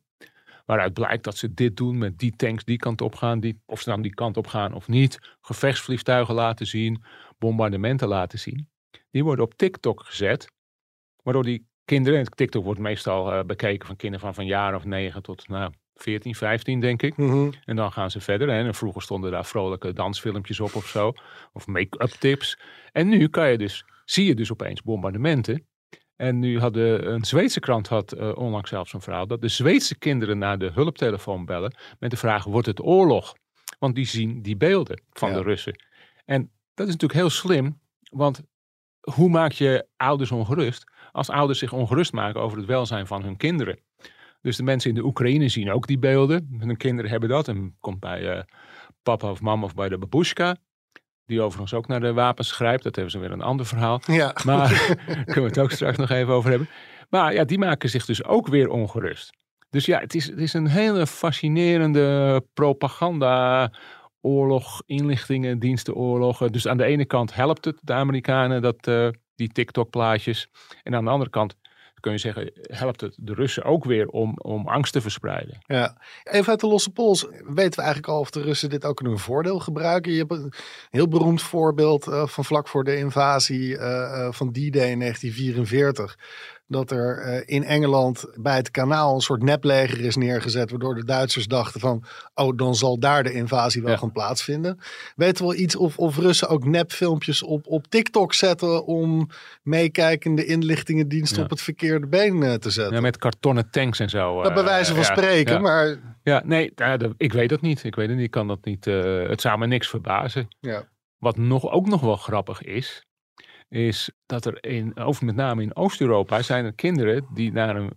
Waaruit 0.65 0.93
blijkt 0.93 1.23
dat 1.23 1.37
ze 1.37 1.53
dit 1.53 1.77
doen 1.77 1.97
met 1.97 2.17
die 2.17 2.35
tanks 2.35 2.63
die 2.63 2.77
kant 2.77 3.01
op 3.01 3.15
gaan. 3.15 3.39
Die, 3.39 3.61
of 3.65 3.81
ze 3.81 3.89
dan 3.89 4.01
die 4.01 4.13
kant 4.13 4.37
op 4.37 4.47
gaan 4.47 4.73
of 4.73 4.87
niet. 4.87 5.19
Gevechtsvliegtuigen 5.41 6.35
laten 6.35 6.67
zien. 6.67 7.03
Bombardementen 7.37 8.07
laten 8.07 8.39
zien. 8.39 8.69
Die 9.11 9.23
worden 9.23 9.45
op 9.45 9.53
TikTok 9.53 10.03
gezet. 10.05 10.47
Waardoor 11.23 11.43
die 11.43 11.67
kinderen, 11.85 12.19
en 12.19 12.25
TikTok 12.25 12.63
wordt 12.63 12.79
meestal 12.79 13.31
eh, 13.31 13.43
bekeken 13.43 13.87
van 13.87 13.95
kinderen 13.95 14.25
van 14.25 14.35
van 14.35 14.45
jaar 14.45 14.75
of 14.75 14.85
negen 14.85 15.21
tot 15.21 15.47
nou, 15.47 15.71
14, 15.95 16.35
15 16.35 16.79
denk 16.79 17.01
ik. 17.01 17.17
Mhm. 17.17 17.49
En 17.65 17.75
dan 17.75 17.91
gaan 17.91 18.11
ze 18.11 18.21
verder. 18.21 18.49
Hè. 18.49 18.63
En 18.63 18.75
vroeger 18.75 19.01
stonden 19.01 19.31
daar 19.31 19.45
vrolijke 19.45 19.93
dansfilmpjes 19.93 20.59
op 20.59 20.75
of 20.75 20.87
zo. 20.87 21.13
Of 21.53 21.67
make-up 21.67 22.09
tips. 22.09 22.59
En 22.91 23.07
nu 23.07 23.27
kan 23.27 23.49
je 23.49 23.57
dus, 23.57 23.85
zie 24.05 24.25
je 24.25 24.35
dus 24.35 24.51
opeens 24.51 24.81
bombardementen. 24.81 25.67
En 26.15 26.39
nu 26.39 26.59
had 26.59 26.73
de, 26.73 26.99
een 27.03 27.25
Zweedse 27.25 27.59
krant 27.59 27.87
had 27.87 28.11
eh, 28.11 28.31
onlangs 28.35 28.69
zelfs 28.69 28.93
een 28.93 29.01
verhaal 29.01 29.27
dat 29.27 29.41
de 29.41 29.47
Zweedse 29.47 29.97
kinderen 29.97 30.37
naar 30.37 30.57
de 30.57 30.71
hulptelefoon 30.73 31.45
bellen 31.45 31.75
met 31.99 32.11
de 32.11 32.17
vraag: 32.17 32.43
wordt 32.43 32.67
het 32.67 32.83
oorlog? 32.83 33.35
Want 33.79 33.95
die 33.95 34.05
zien 34.05 34.41
die 34.41 34.57
beelden 34.57 35.01
van 35.11 35.29
Ja. 35.29 35.35
de 35.35 35.41
Russen. 35.41 35.83
En 36.25 36.51
dat 36.73 36.87
is 36.87 36.93
natuurlijk 36.93 37.19
heel 37.19 37.29
slim, 37.29 37.79
want 38.11 38.43
hoe 39.13 39.29
maak 39.29 39.51
je 39.51 39.87
ouders 39.97 40.31
ongerust 40.31 40.91
als 41.11 41.29
ouders 41.29 41.59
zich 41.59 41.73
ongerust 41.73 42.13
maken 42.13 42.41
over 42.41 42.57
het 42.57 42.67
welzijn 42.67 43.07
van 43.07 43.23
hun 43.23 43.37
kinderen? 43.37 43.79
Dus 44.41 44.57
de 44.57 44.63
mensen 44.63 44.89
in 44.89 44.95
de 44.95 45.03
Oekraïne 45.03 45.49
zien 45.49 45.71
ook 45.71 45.87
die 45.87 45.99
beelden. 45.99 46.55
Hun 46.57 46.77
kinderen 46.77 47.11
hebben 47.11 47.29
dat. 47.29 47.47
En 47.47 47.75
komt 47.79 47.99
bij 47.99 48.29
eh, 48.29 48.43
papa 49.03 49.31
of 49.31 49.41
mama 49.41 49.65
of 49.65 49.73
bij 49.73 49.89
de 49.89 49.97
babushka. 49.97 50.55
Die 51.25 51.41
overigens 51.41 51.73
ook 51.73 51.87
naar 51.87 51.99
de 51.99 52.13
wapens 52.13 52.51
grijpt. 52.51 52.83
Dat 52.83 52.95
hebben 52.95 53.13
ze 53.13 53.19
weer 53.19 53.31
een 53.31 53.41
ander 53.41 53.65
verhaal. 53.65 54.01
Ja. 54.05 54.35
Maar 54.45 54.57
daar 54.57 54.95
kunnen 55.25 55.41
we 55.41 55.41
het 55.41 55.59
ook 55.59 55.71
straks 55.71 55.97
nog 55.97 56.09
even 56.09 56.33
over 56.33 56.49
hebben. 56.49 56.69
Maar 57.09 57.33
ja, 57.33 57.43
die 57.43 57.57
maken 57.57 57.89
zich 57.89 58.05
dus 58.05 58.23
ook 58.23 58.47
weer 58.47 58.69
ongerust. 58.69 59.33
Dus 59.69 59.85
ja, 59.85 59.99
het 59.99 60.15
is, 60.15 60.25
het 60.25 60.39
is 60.39 60.53
een 60.53 60.67
hele 60.67 61.07
fascinerende 61.07 62.41
propaganda. 62.53 63.71
Oorlog, 64.25 64.81
inlichtingen, 64.85 65.59
dienstenoorlogen. 65.59 66.51
Dus 66.51 66.67
aan 66.67 66.77
de 66.77 66.83
ene 66.83 67.05
kant 67.05 67.35
helpt 67.35 67.65
het 67.65 67.79
de 67.81 67.93
Amerikanen, 67.93 68.61
dat, 68.61 68.87
eh, 68.87 69.07
die 69.35 69.49
TikTok-plaatjes. 69.49 70.49
En 70.83 70.95
aan 70.95 71.03
de 71.03 71.09
andere 71.09 71.29
kant 71.29 71.55
kun 72.05 72.13
je 72.13 72.19
zeggen, 72.19 72.51
helpt 72.61 73.01
het 73.01 73.15
de 73.19 73.33
Russen 73.33 73.63
ook 73.63 73.85
weer 73.85 74.07
om, 74.07 74.33
om 74.37 74.67
angst 74.67 74.93
te 74.93 75.01
verspreiden. 75.01 75.57
Ja, 75.65 75.97
even 76.23 76.49
uit 76.49 76.59
de 76.59 76.67
losse 76.67 76.91
pols. 76.91 77.25
Weten 77.29 77.75
we 77.75 77.81
eigenlijk 77.81 78.07
al 78.07 78.19
of 78.19 78.29
de 78.29 78.41
Russen 78.41 78.69
dit 78.69 78.85
ook 78.85 79.01
hun 79.01 79.17
voordeel 79.17 79.59
gebruiken? 79.59 80.11
Je 80.11 80.17
hebt 80.17 80.31
een 80.31 80.53
heel 80.89 81.07
beroemd 81.07 81.41
voorbeeld 81.41 82.07
eh, 82.07 82.27
van 82.27 82.45
vlak 82.45 82.67
voor 82.67 82.83
de 82.83 82.97
invasie 82.97 83.77
eh, 83.77 84.31
van 84.31 84.51
D-Day 84.51 84.91
in 84.91 84.99
1944. 84.99 86.17
Dat 86.67 86.91
er 86.91 87.17
eh, 87.17 87.41
in 87.55 87.63
Engeland 87.63 88.25
bij 88.35 88.55
het 88.55 88.71
kanaal 88.71 89.15
een 89.15 89.21
soort 89.21 89.43
nepleger 89.43 89.99
is 89.99 90.15
neergezet. 90.15 90.69
Waardoor 90.69 90.95
de 90.95 91.05
Duitsers 91.05 91.45
dachten 91.47 91.79
van, 91.79 92.03
oh 92.33 92.57
dan 92.57 92.75
zal 92.75 92.99
daar 92.99 93.23
de 93.23 93.33
invasie 93.33 93.81
wel 93.81 93.91
Ja. 93.91 93.97
gaan 93.97 94.11
plaatsvinden. 94.11 94.79
Weten 95.15 95.45
we 95.45 95.51
wel 95.51 95.61
iets 95.61 95.75
of, 95.75 95.97
of 95.97 96.17
Russen 96.17 96.47
ook 96.49 96.65
nepfilmpjes 96.65 97.43
op, 97.43 97.67
op 97.67 97.87
TikTok 97.87 98.33
zetten 98.33 98.85
om 98.85 99.27
meekijkende 99.63 100.45
inlichtingendiensten 100.45 101.37
Ja. 101.37 101.43
op 101.43 101.49
het 101.49 101.61
verkeerde 101.61 102.07
been 102.07 102.43
eh, 102.43 102.53
te 102.53 102.69
zetten? 102.69 102.95
Ja, 102.95 103.01
met 103.01 103.17
kartonnen 103.17 103.69
tanks 103.71 103.99
en 103.99 104.09
zo. 104.09 104.41
Dat 104.43 104.53
bij 104.53 104.63
eh, 104.63 104.69
wijze 104.69 104.95
van 104.95 105.03
spreken, 105.03 105.53
ja. 105.53 105.59
maar 105.59 106.17
Ja, 106.23 106.41
nee, 106.45 106.73
ik 107.17 107.33
weet 107.33 107.49
dat 107.49 107.61
niet. 107.61 107.83
Ik 107.83 107.95
weet 107.95 108.07
het 108.07 108.15
niet. 108.15 108.25
Ik 108.25 108.31
kan 108.31 108.47
dat 108.47 108.65
niet. 108.65 108.85
het 108.85 109.41
zou 109.41 109.57
me 109.57 109.67
niks 109.67 109.87
verbazen. 109.89 110.47
ja. 110.59 110.83
Wat 111.17 111.37
nog, 111.37 111.69
ook 111.71 111.87
nog 111.87 112.01
wel 112.01 112.15
grappig 112.15 112.61
is, 112.61 113.05
is 113.75 114.09
dat 114.25 114.45
er 114.45 114.63
in, 114.63 114.97
over 114.97 115.25
met 115.25 115.35
name 115.35 115.61
in 115.61 115.75
Oost-Europa, 115.75 116.41
zijn 116.41 116.65
er 116.65 116.73
kinderen 116.73 117.25
die 117.33 117.51
naar 117.51 117.75
een, 117.75 117.91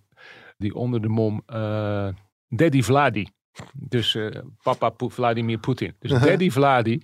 die 0.56 0.75
onder 0.75 1.02
de 1.02 1.08
mom 1.08 1.42
eh, 1.47 2.08
Daddy 2.49 2.82
Vladi. 2.82 3.28
Dus 3.75 4.14
eh, 4.14 4.40
papa 4.62 4.88
Pu- 4.88 5.11
Vladimir 5.11 5.58
Poetin. 5.58 5.94
Dus 5.99 6.11
Daddy 6.20 6.50
Vladi, 6.50 7.02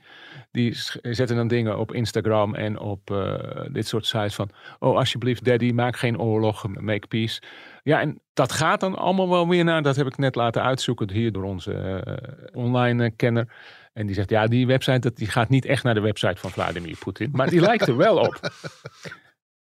die 0.51 0.73
zetten 1.03 1.37
dan 1.37 1.49
dingen 1.49 1.79
op 1.79 1.93
Instagram 1.93 2.55
en 2.55 2.79
op 2.79 3.11
eh, 3.11 3.65
dit 3.73 3.87
soort 3.87 4.07
sites 4.07 4.35
van, 4.35 4.51
oh 4.79 4.97
alsjeblieft 4.97 5.45
Daddy, 5.45 5.73
maak 5.73 5.97
geen 5.97 6.19
oorlog, 6.19 6.67
make 6.81 7.07
peace. 7.07 7.43
Ja, 7.85 8.01
en 8.01 8.21
dat 8.33 8.53
gaat 8.53 8.81
dan 8.81 8.95
allemaal 8.95 9.29
wel 9.29 9.49
weer 9.49 9.65
naar, 9.65 9.83
dat 9.83 9.97
heb 9.97 10.07
ik 10.07 10.17
net 10.17 10.35
laten 10.35 10.63
uitzoeken 10.63 11.11
hier 11.11 11.33
door 11.33 11.45
onze 11.45 11.73
eh, 11.73 12.59
online 12.59 13.05
eh, 13.05 13.11
kenner. 13.17 13.49
En 13.93 14.07
die 14.07 14.15
zegt, 14.15 14.31
ja, 14.31 14.47
die 14.47 14.67
website 14.67 14.99
dat, 14.99 15.17
die 15.17 15.27
gaat 15.27 15.49
niet 15.49 15.65
echt 15.65 15.83
naar 15.83 15.95
de 15.95 16.01
website 16.01 16.41
van 16.41 16.51
Vladimir 16.51 16.97
Poetin. 16.99 17.31
Maar 17.33 17.51
die 17.51 17.61
lijkt 17.61 17.89
er 17.89 17.97
wel 17.97 18.17
op. 18.17 18.41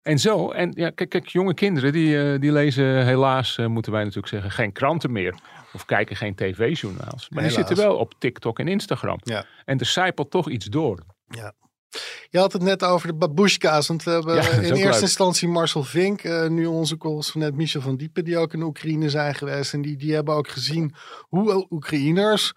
En 0.02 0.18
zo, 0.18 0.50
en 0.50 0.72
ja, 0.74 0.90
kijk, 0.90 1.10
kijk 1.10 1.26
jonge 1.26 1.54
kinderen 1.54 1.92
die, 1.92 2.32
eh, 2.32 2.40
die 2.40 2.52
lezen 2.52 3.04
helaas, 3.04 3.58
eh, 3.58 3.66
moeten 3.66 3.92
wij 3.92 4.00
natuurlijk 4.00 4.28
zeggen, 4.28 4.50
geen 4.50 4.72
kranten 4.72 5.12
meer. 5.12 5.34
Of 5.72 5.84
kijken 5.84 6.16
geen 6.16 6.34
tv-journaals. 6.34 7.28
Maar 7.28 7.42
die 7.42 7.52
zitten 7.52 7.76
wel 7.76 7.96
op 7.96 8.14
TikTok 8.18 8.58
en 8.58 8.68
Instagram. 8.68 9.18
Ja. 9.22 9.44
En 9.64 9.78
er 9.78 9.86
zijpelt 9.86 10.30
toch 10.30 10.50
iets 10.50 10.66
door. 10.66 11.04
Je 12.30 12.38
had 12.38 12.52
het 12.52 12.62
net 12.62 12.84
over 12.84 13.06
de 13.06 13.14
babushka's. 13.14 13.86
Want 13.88 14.02
we 14.02 14.10
hebben 14.10 14.34
Ja, 14.34 14.50
in 14.50 14.62
eerste 14.62 14.84
leuk. 14.90 15.00
instantie 15.00 15.48
Marcel 15.48 15.82
Vink, 15.82 16.22
eh, 16.22 16.48
nu 16.48 16.66
onze 16.66 16.96
correspondent 16.96 17.56
Michel 17.56 17.80
van 17.80 17.96
Diepen, 17.96 18.24
die 18.24 18.38
ook 18.38 18.52
in 18.52 18.62
Oekraïne 18.62 19.10
zijn 19.10 19.34
geweest. 19.34 19.72
En 19.72 19.82
die, 19.82 19.96
die 19.96 20.14
hebben 20.14 20.34
ook 20.34 20.48
gezien 20.48 20.94
hoe 21.28 21.66
Oekraïners, 21.70 22.52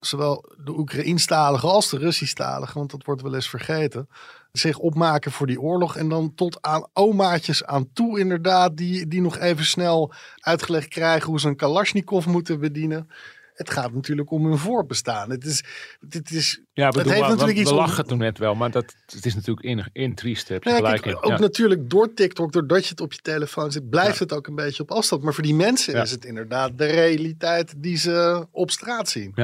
zowel 0.00 0.44
de 0.64 0.78
Oekraïnstaligen 0.78 1.68
als 1.68 1.90
de 1.90 1.98
Russisch-taligen, 1.98 2.78
want 2.78 2.90
dat 2.90 3.04
wordt 3.04 3.22
wel 3.22 3.34
eens 3.34 3.48
vergeten, 3.48 4.08
zich 4.52 4.78
opmaken 4.78 5.32
voor 5.32 5.46
die 5.46 5.60
oorlog. 5.60 5.96
En 5.96 6.08
dan 6.08 6.34
tot 6.34 6.58
aan 6.62 6.86
omaatjes 6.92 7.64
aan 7.64 7.92
toe 7.92 8.18
inderdaad, 8.18 8.76
die, 8.76 9.06
die 9.08 9.20
nog 9.20 9.38
even 9.38 9.64
snel 9.64 10.12
uitgelegd 10.40 10.88
krijgen 10.88 11.28
hoe 11.28 11.40
ze 11.40 11.48
een 11.48 11.56
Kalashnikov 11.56 12.26
moeten 12.26 12.60
bedienen. 12.60 13.10
Het 13.52 13.70
gaat 13.70 13.92
natuurlijk 13.92 14.30
om 14.30 14.46
hun 14.46 14.58
voorbestaan. 14.58 15.30
Het 15.30 15.44
is, 15.44 15.64
dit 16.00 16.30
is 16.30 16.60
Ja, 16.72 16.86
Het 16.86 16.94
doen, 16.94 17.02
heeft 17.12 17.20
natuurlijk 17.20 17.52
we, 17.54 17.60
iets 17.60 17.70
we 17.70 17.76
om- 17.76 17.82
lachen 17.82 18.06
toen 18.06 18.18
net 18.18 18.38
wel, 18.38 18.54
maar 18.54 18.70
dat, 18.70 18.94
het 19.06 19.26
is 19.26 19.34
natuurlijk 19.34 19.66
in, 19.66 19.88
in 19.92 20.14
triest. 20.14 20.48
Heb 20.48 20.64
Nou 20.64 20.76
ja, 20.76 20.82
gelijk 20.84 21.02
kijk, 21.02 21.16
in. 21.16 21.22
ook 21.22 21.30
Ja. 21.30 21.38
natuurlijk 21.38 21.90
door 21.90 22.14
TikTok, 22.14 22.52
doordat 22.52 22.84
je 22.84 22.90
het 22.90 23.00
op 23.00 23.12
je 23.12 23.18
telefoon 23.18 23.72
zit, 23.72 23.88
blijft 23.90 24.18
Ja. 24.18 24.22
het 24.24 24.32
ook 24.32 24.46
een 24.46 24.54
beetje 24.54 24.82
op 24.82 24.90
afstand. 24.90 25.22
Maar 25.22 25.34
voor 25.34 25.42
die 25.42 25.54
mensen 25.54 25.94
Ja. 25.94 26.02
is 26.02 26.10
het 26.10 26.24
inderdaad 26.24 26.78
de 26.78 26.86
realiteit 26.86 27.74
die 27.82 27.96
ze 27.96 28.46
op 28.50 28.70
straat 28.70 29.08
zien. 29.08 29.34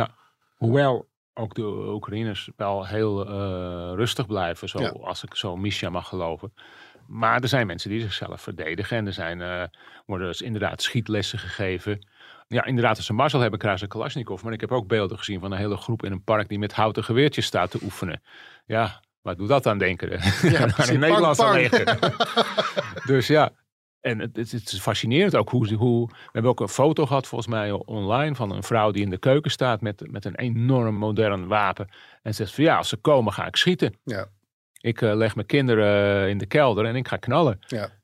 Hoewel 0.57 1.07
ook 1.35 1.55
de 1.55 1.63
Oekraïners 1.93 2.51
wel 2.57 2.87
heel 2.87 3.27
eh, 3.29 3.93
rustig 3.95 4.27
blijven, 4.27 4.69
zo, 4.69 4.81
Ja. 4.81 4.89
als 4.89 5.23
ik 5.25 5.35
zo 5.35 5.57
Misha 5.57 5.91
mag 5.91 6.09
geloven. 6.09 6.53
Maar 7.09 7.41
er 7.41 7.49
zijn 7.49 7.67
mensen 7.67 7.91
die 7.91 8.01
zichzelf 8.01 8.41
verdedigen 8.43 8.97
en 8.97 9.07
er 9.07 9.13
zijn, 9.13 9.41
eh, 9.43 9.63
worden 10.07 10.27
dus 10.27 10.43
inderdaad 10.43 10.83
schietlessen 10.83 11.39
gegeven. 11.39 12.07
Ja, 12.49 12.65
inderdaad, 12.65 12.97
als 12.97 13.07
ze 13.07 13.13
Marcel 13.13 13.41
hebben, 13.41 13.59
krijgen 13.59 13.81
ze 13.81 13.87
Kalashnikov. 13.87 14.43
Maar 14.43 14.53
ik 14.53 14.61
heb 14.61 14.73
ook 14.73 14.87
beelden 14.87 15.19
gezien 15.19 15.41
van 15.41 15.53
een 15.53 15.59
hele 15.59 15.77
groep 15.77 16.05
in 16.05 16.13
een 16.13 16.23
park 16.25 16.49
die 16.49 16.59
met 16.59 16.73
houten 16.73 17.05
geweertjes 17.05 17.47
staat 17.47 17.71
te 17.71 17.79
oefenen. 17.83 18.23
Ja, 18.67 19.01
wat 19.23 19.39
doet 19.39 19.49
dat 19.49 19.67
aan 19.67 19.79
denken? 19.79 20.09
Ja, 20.43 20.67
precies. 20.67 20.89
een 20.89 21.01
Nederlandse 21.01 21.43
Pang, 21.43 21.55
leger. 21.55 21.99
dus 23.13 23.27
ja, 23.27 23.51
en 24.01 24.19
het, 24.19 24.37
het, 24.37 24.51
het 24.53 24.73
is 24.73 24.79
fascinerend 24.81 25.37
ook 25.37 25.49
hoe, 25.51 25.67
ze- 25.67 25.75
hoe... 25.75 26.07
We 26.09 26.15
hebben 26.33 26.51
ook 26.51 26.61
een 26.61 26.69
foto 26.69 27.07
gehad 27.07 27.27
volgens 27.27 27.51
mij 27.51 27.71
online 27.73 28.35
van 28.35 28.51
een 28.51 28.63
vrouw 28.63 28.91
die 28.91 29.03
in 29.03 29.11
de 29.11 29.19
keuken 29.19 29.51
staat 29.51 29.81
met, 29.81 30.11
met 30.11 30.25
een 30.25 30.35
enorm 30.37 30.95
modern 30.95 31.47
wapen. 31.47 31.89
En 32.23 32.35
zegt 32.35 32.55
van 32.55 32.65
ja, 32.65 32.77
als 32.77 32.89
ze 32.89 32.97
komen 32.97 33.33
ga 33.33 33.47
ik 33.47 33.57
schieten. 33.57 33.95
Ja. 34.05 34.27
Ik 34.81 35.03
eh, 35.03 35.15
leg 35.15 35.35
mijn 35.35 35.47
kinderen 35.47 36.23
eh, 36.23 36.29
in 36.29 36.39
de 36.39 36.47
kelder 36.47 36.85
en 36.85 36.97
ik 36.97 37.09
ga 37.09 37.17
knallen. 37.17 37.59
Ja. 37.67 37.97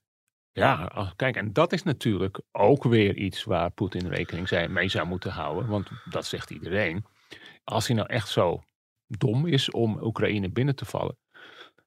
Ja, 0.52 0.84
als- 0.84 1.12
kijk, 1.16 1.36
en 1.36 1.52
dat 1.52 1.72
is 1.72 1.82
natuurlijk 1.82 2.40
ook 2.52 2.84
weer 2.84 3.16
iets 3.16 3.44
waar 3.44 3.70
Poetin 3.70 4.08
rekening 4.08 4.68
mee 4.68 4.88
zou 4.88 5.06
moeten 5.06 5.30
houden. 5.30 5.66
Want 5.68 5.88
dat 6.10 6.26
zegt 6.26 6.50
iedereen. 6.50 7.04
Als 7.64 7.86
hij 7.86 7.96
nou 7.96 8.08
echt 8.08 8.28
zo 8.28 8.62
dom 9.06 9.46
is 9.46 9.70
om 9.70 9.98
Oekraïne 10.02 10.50
binnen 10.50 10.76
te 10.76 10.84
vallen. 10.84 11.16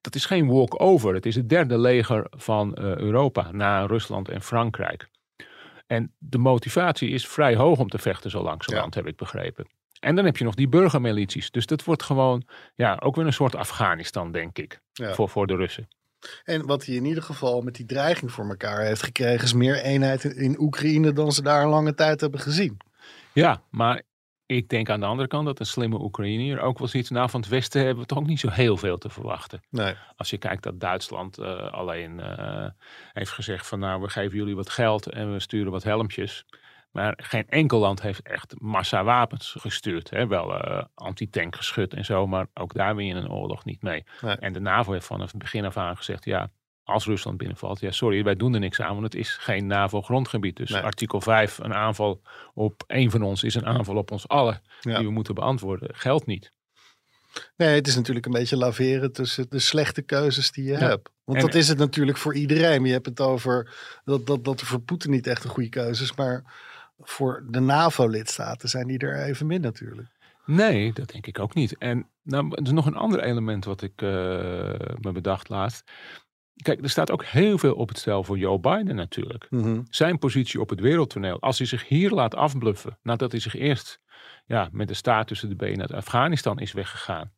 Dat 0.01 0.15
is 0.15 0.25
geen 0.25 0.47
walk-over. 0.47 1.13
Het 1.13 1.25
is 1.25 1.35
het 1.35 1.49
derde 1.49 1.77
leger 1.77 2.27
van 2.29 2.75
eh, 2.75 2.83
Europa 2.95 3.51
na 3.51 3.85
Rusland 3.85 4.29
en 4.29 4.41
Frankrijk. 4.41 5.09
En 5.87 6.13
de 6.17 6.37
motivatie 6.37 7.09
is 7.09 7.27
vrij 7.27 7.55
hoog 7.55 7.79
om 7.79 7.87
te 7.89 7.97
vechten 7.97 8.29
zo 8.31 8.41
langzamerhand, 8.43 8.93
heb 8.95 9.07
ik 9.07 9.15
begrepen. 9.15 9.67
En 9.99 10.15
dan 10.15 10.25
heb 10.25 10.37
je 10.37 10.43
nog 10.43 10.55
die 10.55 10.67
burgermilities. 10.67 11.51
Dus 11.51 11.65
dat 11.65 11.83
wordt 11.83 12.03
gewoon 12.03 12.43
ja, 12.75 12.97
ook 13.03 13.15
weer 13.15 13.25
een 13.25 13.33
soort 13.33 13.55
Afghanistan, 13.55 14.31
denk 14.31 14.57
ik, 14.57 14.79
Ja. 14.93 15.13
voor, 15.13 15.29
voor 15.29 15.47
de 15.47 15.55
Russen. 15.55 15.87
En 16.43 16.65
wat 16.65 16.85
hij 16.85 16.95
in 16.95 17.05
ieder 17.05 17.23
geval 17.23 17.61
met 17.61 17.75
die 17.75 17.85
dreiging 17.85 18.31
voor 18.31 18.49
elkaar 18.49 18.81
heeft 18.85 19.03
gekregen, 19.03 19.43
is 19.43 19.53
meer 19.53 19.81
eenheid 19.81 20.23
in, 20.23 20.35
in 20.35 20.59
Oekraïne 20.61 21.13
dan 21.13 21.31
ze 21.31 21.41
daar 21.41 21.63
een 21.63 21.69
lange 21.69 21.93
tijd 21.93 22.21
hebben 22.21 22.39
gezien. 22.39 22.77
Ja, 23.33 23.61
maar 23.69 24.01
ik 24.45 24.69
denk 24.69 24.89
aan 24.89 24.99
de 24.99 25.05
andere 25.05 25.27
kant 25.27 25.45
dat 25.45 25.59
een 25.59 25.65
slimme 25.65 25.99
Oekraïner 26.01 26.59
ook 26.59 26.79
wel 26.79 26.87
ziet. 26.87 27.09
Nou, 27.09 27.29
van 27.29 27.39
het 27.39 27.49
Westen 27.49 27.81
hebben 27.81 28.01
we 28.01 28.07
toch 28.07 28.17
ook 28.17 28.27
niet 28.27 28.39
zo 28.39 28.49
heel 28.49 28.77
veel 28.77 28.97
te 28.97 29.09
verwachten. 29.09 29.61
Nee. 29.69 29.93
Als 30.15 30.29
je 30.29 30.37
kijkt 30.37 30.63
dat 30.63 30.79
Duitsland 30.79 31.37
eh, 31.37 31.71
alleen 31.71 32.19
eh, 32.19 32.67
heeft 33.13 33.31
gezegd 33.31 33.67
van 33.67 33.79
nou, 33.79 34.01
we 34.01 34.09
geven 34.09 34.37
jullie 34.37 34.55
wat 34.55 34.69
geld 34.69 35.05
en 35.09 35.33
we 35.33 35.39
sturen 35.39 35.71
wat 35.71 35.83
helmpjes. 35.83 36.45
Maar 36.97 37.13
geen 37.23 37.45
enkel 37.49 37.79
land 37.79 38.01
heeft 38.01 38.21
echt 38.21 38.53
massa 38.57 39.03
wapens 39.03 39.55
gestuurd. 39.59 40.09
Hè? 40.09 40.27
Wel 40.27 40.59
eh 40.59 40.83
antitank 40.95 41.55
geschut 41.55 41.93
en 41.93 42.05
zo, 42.05 42.27
maar 42.27 42.47
ook 42.53 42.73
daar 42.73 42.95
win 42.95 43.05
je 43.05 43.13
een 43.13 43.31
oorlog 43.31 43.65
niet 43.65 43.81
mee. 43.81 44.03
Nee. 44.21 44.35
En 44.35 44.53
de 44.53 44.59
NAVO 44.59 44.91
heeft 44.91 45.05
vanaf 45.05 45.31
het 45.31 45.37
begin 45.41 45.65
af 45.65 45.77
aan 45.77 45.97
gezegd, 45.97 46.25
ja, 46.25 46.49
als 46.83 47.05
Rusland 47.05 47.37
binnenvalt, 47.37 47.79
ja 47.79 47.91
sorry, 47.91 48.23
wij 48.23 48.35
doen 48.35 48.53
er 48.53 48.59
niks 48.59 48.81
aan, 48.81 48.91
want 48.91 49.03
het 49.03 49.15
is 49.15 49.33
geen 49.37 49.67
NAVO-grondgebied. 49.67 50.55
Dus 50.57 50.69
Nee. 50.69 50.81
artikel 50.81 51.21
5, 51.21 51.57
een 51.57 51.73
aanval 51.73 52.21
op 52.53 52.83
één 52.87 53.11
van 53.11 53.21
ons 53.21 53.43
is 53.43 53.55
een 53.55 53.65
aanval 53.65 53.95
op 53.95 54.11
ons 54.11 54.27
allen, 54.27 54.61
Ja. 54.81 54.97
die 54.97 55.05
we 55.05 55.11
moeten 55.13 55.35
beantwoorden, 55.35 55.89
geldt 55.95 56.25
niet. 56.25 56.51
Nee, 57.57 57.75
het 57.75 57.87
is 57.87 57.95
natuurlijk 57.95 58.25
een 58.25 58.31
beetje 58.31 58.57
laveren 58.57 59.11
tussen 59.11 59.45
de 59.49 59.59
slechte 59.59 60.01
keuzes 60.01 60.51
die 60.51 60.63
je 60.63 60.71
Ja. 60.71 60.77
hebt. 60.87 61.09
Want 61.23 61.37
En- 61.39 61.45
dat 61.45 61.55
is 61.55 61.67
het 61.67 61.77
natuurlijk 61.77 62.17
voor 62.17 62.35
iedereen. 62.35 62.85
Je 62.85 62.91
hebt 62.91 63.05
het 63.05 63.19
over 63.19 63.73
dat, 64.05 64.25
dat, 64.27 64.43
dat 64.43 64.59
er 64.59 64.65
voor 64.65 64.79
Poetin 64.79 65.11
niet 65.11 65.27
echt 65.27 65.43
een 65.43 65.49
goede 65.49 65.69
keuze 65.69 66.03
is. 66.03 66.15
Maar 66.15 66.43
voor 66.97 67.45
de 67.49 67.59
NAVO-lidstaten 67.59 68.69
zijn 68.69 68.87
die 68.87 68.97
er 68.97 69.23
even 69.23 69.47
min 69.47 69.61
natuurlijk. 69.61 70.07
Nee, 70.45 70.93
dat 70.93 71.11
denk 71.11 71.27
ik 71.27 71.39
ook 71.39 71.53
niet. 71.53 71.77
En 71.77 72.09
nou, 72.23 72.51
er 72.51 72.63
is 72.63 72.71
nog 72.71 72.85
een 72.85 72.95
ander 72.95 73.19
element 73.19 73.65
wat 73.65 73.81
ik 73.81 74.01
uh, 74.01 74.09
me 74.99 75.11
bedacht 75.11 75.49
laatst. 75.49 75.91
Kijk, 76.55 76.81
er 76.81 76.89
staat 76.89 77.11
ook 77.11 77.25
heel 77.25 77.57
veel 77.57 77.75
op 77.75 77.87
het 77.87 77.97
stel 77.97 78.23
voor 78.23 78.37
Joe 78.37 78.59
Biden 78.59 78.95
natuurlijk. 78.95 79.47
Mhm. 79.49 79.81
Zijn 79.89 80.19
positie 80.19 80.61
op 80.61 80.69
het 80.69 80.79
wereldtoneel. 80.79 81.41
Als 81.41 81.57
hij 81.57 81.67
zich 81.67 81.87
hier 81.87 82.11
laat 82.11 82.35
afbluffen, 82.35 82.97
nadat 83.01 83.31
hij 83.31 83.41
zich 83.41 83.55
eerst 83.55 83.99
ja, 84.45 84.69
met 84.71 84.87
de 84.87 84.93
staart 84.93 85.27
tussen 85.27 85.49
de 85.49 85.55
benen 85.55 85.81
uit 85.81 85.93
Afghanistan 85.93 86.59
is 86.59 86.71
weggegaan. 86.71 87.31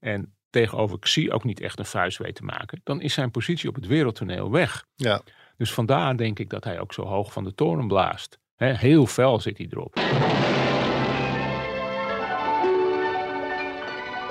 En 0.00 0.34
tegenover 0.50 0.98
Xi 0.98 1.30
ook 1.30 1.44
niet 1.44 1.60
echt 1.60 1.78
een 1.78 1.86
vuist 1.86 2.18
weet 2.18 2.34
te 2.34 2.44
maken. 2.44 2.80
Dan 2.84 3.00
is 3.00 3.14
zijn 3.14 3.30
positie 3.30 3.68
op 3.68 3.74
het 3.74 3.86
wereldtoneel 3.86 4.50
weg. 4.50 4.84
Ja. 4.94 5.22
Dus 5.56 5.72
vandaar 5.72 6.16
denk 6.16 6.38
ik 6.38 6.50
dat 6.50 6.64
hij 6.64 6.80
ook 6.80 6.92
zo 6.92 7.02
hoog 7.02 7.32
van 7.32 7.44
de 7.44 7.54
toren 7.54 7.88
blaast. 7.88 8.38
He, 8.56 8.74
heel 8.76 9.06
fel 9.06 9.40
zit 9.40 9.58
hij 9.58 9.66
erop. 9.70 9.96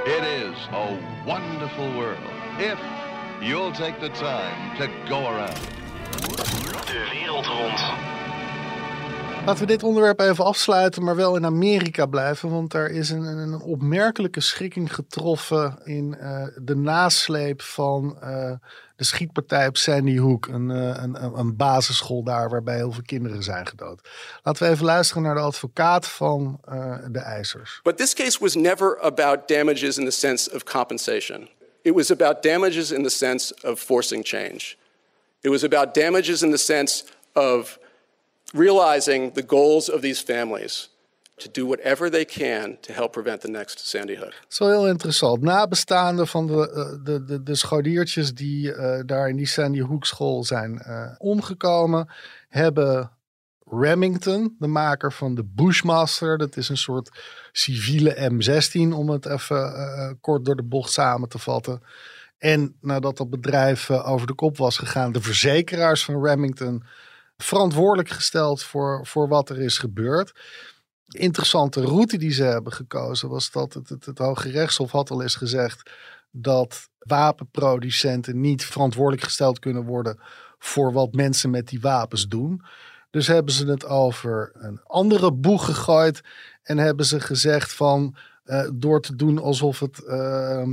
It 0.05 0.23
is 0.23 0.67
a 0.71 0.87
wonderful 1.25 1.93
world 1.93 2.17
if 2.57 2.79
you'll 3.41 3.71
take 3.71 3.99
the 3.99 4.09
time 4.09 4.77
to 4.77 4.87
go 5.07 5.27
around. 5.27 5.59
De 6.85 7.09
wereld 7.11 7.45
rond. 7.45 8.14
Laten 9.45 9.61
we 9.61 9.71
dit 9.71 9.83
onderwerp 9.83 10.19
even 10.19 10.45
afsluiten, 10.45 11.03
maar 11.03 11.15
wel 11.15 11.35
in 11.35 11.45
Amerika 11.45 12.05
blijven. 12.05 12.49
Want 12.49 12.71
daar 12.71 12.89
is 12.89 13.09
een, 13.09 13.23
een 13.23 13.61
opmerkelijke 13.61 14.41
schikking 14.41 14.93
getroffen 14.93 15.79
in 15.83 16.17
uh, 16.21 16.47
de 16.61 16.75
nasleep 16.75 17.61
van 17.61 18.17
uh, 18.23 18.51
de 18.95 19.03
schietpartij 19.03 19.67
op 19.67 19.77
Sandy 19.77 20.17
Hook. 20.17 20.47
Een, 20.47 20.69
uh, 20.69 20.77
een, 20.77 21.37
een, 21.37 21.55
basisschool 21.55 22.23
daar 22.23 22.49
waarbij 22.49 22.75
heel 22.75 22.91
veel 22.91 23.03
kinderen 23.05 23.43
zijn 23.43 23.67
gedood. 23.67 24.09
Laten 24.43 24.63
we 24.63 24.69
even 24.69 24.85
luisteren 24.85 25.23
naar 25.23 25.35
de 25.35 25.41
advocaat 25.41 26.07
van 26.07 26.59
de 27.11 27.19
eisers. 27.19 27.79
But 27.83 27.97
this 27.97 28.13
case 28.13 28.39
was 28.39 28.55
never 28.55 28.99
about 28.99 29.47
damages 29.47 29.97
in 29.97 30.05
the 30.05 30.11
sense 30.11 30.53
of 30.53 30.63
compensation. 30.63 31.49
It 31.81 31.93
was 31.93 32.11
about 32.11 32.43
damages 32.43 32.91
in 32.91 33.03
the 33.03 33.09
sense 33.09 33.55
of 33.63 33.79
forcing 33.79 34.27
change. 34.27 34.75
It 35.41 35.51
was 35.51 35.63
about 35.63 35.93
damages 35.93 36.41
in 36.41 36.51
the 36.51 36.57
sense 36.57 37.03
of 37.33 37.79
realizing 38.53 39.33
the 39.33 39.43
goals 39.47 39.91
of 39.91 40.01
these 40.01 40.23
families 40.23 40.89
to 41.37 41.49
do 41.51 41.65
whatever 41.65 42.09
they 42.09 42.25
can 42.25 42.77
to 42.81 42.93
help 42.93 43.11
prevent 43.11 43.41
the 43.41 43.49
next 43.49 43.87
Sandy 43.87 44.15
Hook. 44.15 44.33
Wel 44.57 44.69
heel 44.69 44.87
interessant. 44.87 45.41
Nabestaanden 45.41 46.27
van 46.27 46.47
de, 46.47 46.99
de, 47.03 47.23
de, 47.23 47.43
de 47.43 47.55
scholiertjes 47.55 48.33
die 48.33 48.67
uh, 48.67 48.99
daar 49.05 49.29
in 49.29 49.35
die 49.35 49.47
Sandy 49.47 49.81
Hook 49.81 50.05
school 50.05 50.43
zijn 50.43 50.83
uh, 50.87 51.11
omgekomen, 51.17 52.09
hebben 52.49 53.11
Remington, 53.69 54.55
de 54.59 54.67
maker 54.67 55.13
van 55.13 55.35
de 55.35 55.43
Bushmaster, 55.43 56.37
dat 56.37 56.57
is 56.57 56.69
een 56.69 56.77
soort 56.77 57.09
civiele 57.51 58.31
M16 58.31 58.95
om 58.95 59.09
het 59.09 59.25
even 59.25 60.17
kort 60.21 60.45
door 60.45 60.55
de 60.55 60.63
bocht 60.63 60.91
samen 60.91 61.29
te 61.29 61.39
vatten. 61.39 61.81
En 62.37 62.75
nadat 62.81 63.17
dat 63.17 63.29
bedrijf 63.29 63.91
over 63.91 64.27
de 64.27 64.33
kop 64.33 64.57
was 64.57 64.77
gegaan, 64.77 65.11
de 65.11 65.21
verzekeraars 65.21 66.05
van 66.05 66.23
Remington 66.25 66.83
verantwoordelijk 67.37 68.09
gesteld 68.09 68.63
voor, 68.63 69.05
voor 69.07 69.27
wat 69.27 69.49
er 69.49 69.59
is 69.59 69.77
gebeurd. 69.77 70.33
Interessante 71.05 71.81
route 71.81 72.17
die 72.17 72.31
ze 72.31 72.43
hebben 72.43 72.73
gekozen 72.73 73.29
was 73.29 73.51
dat 73.51 73.73
het, 73.73 73.89
het, 73.89 74.17
Hoge 74.17 74.49
Rechtshof 74.49 74.91
had 74.91 75.09
al 75.09 75.21
eens 75.21 75.35
gezegd 75.35 75.91
dat 76.31 76.89
wapenproducenten 76.99 78.39
niet 78.39 78.65
verantwoordelijk 78.65 79.23
gesteld 79.23 79.59
kunnen 79.59 79.83
worden 79.83 80.19
voor 80.57 80.93
wat 80.93 81.13
mensen 81.13 81.49
met 81.49 81.67
die 81.67 81.81
wapens 81.81 82.27
doen. 82.27 82.61
Dus 83.09 83.27
hebben 83.27 83.53
ze 83.53 83.67
het 83.67 83.85
over 83.85 84.51
een 84.53 84.81
andere 84.83 85.33
boeg 85.33 85.65
gegooid 85.65 86.21
en 86.63 86.77
hebben 86.77 87.05
ze 87.05 87.19
gezegd 87.19 87.73
van 87.73 88.15
uh, 88.45 88.69
door 88.73 89.01
te 89.01 89.15
doen 89.15 89.39
alsof 89.39 89.79
het 89.79 90.03
uh, 90.07 90.67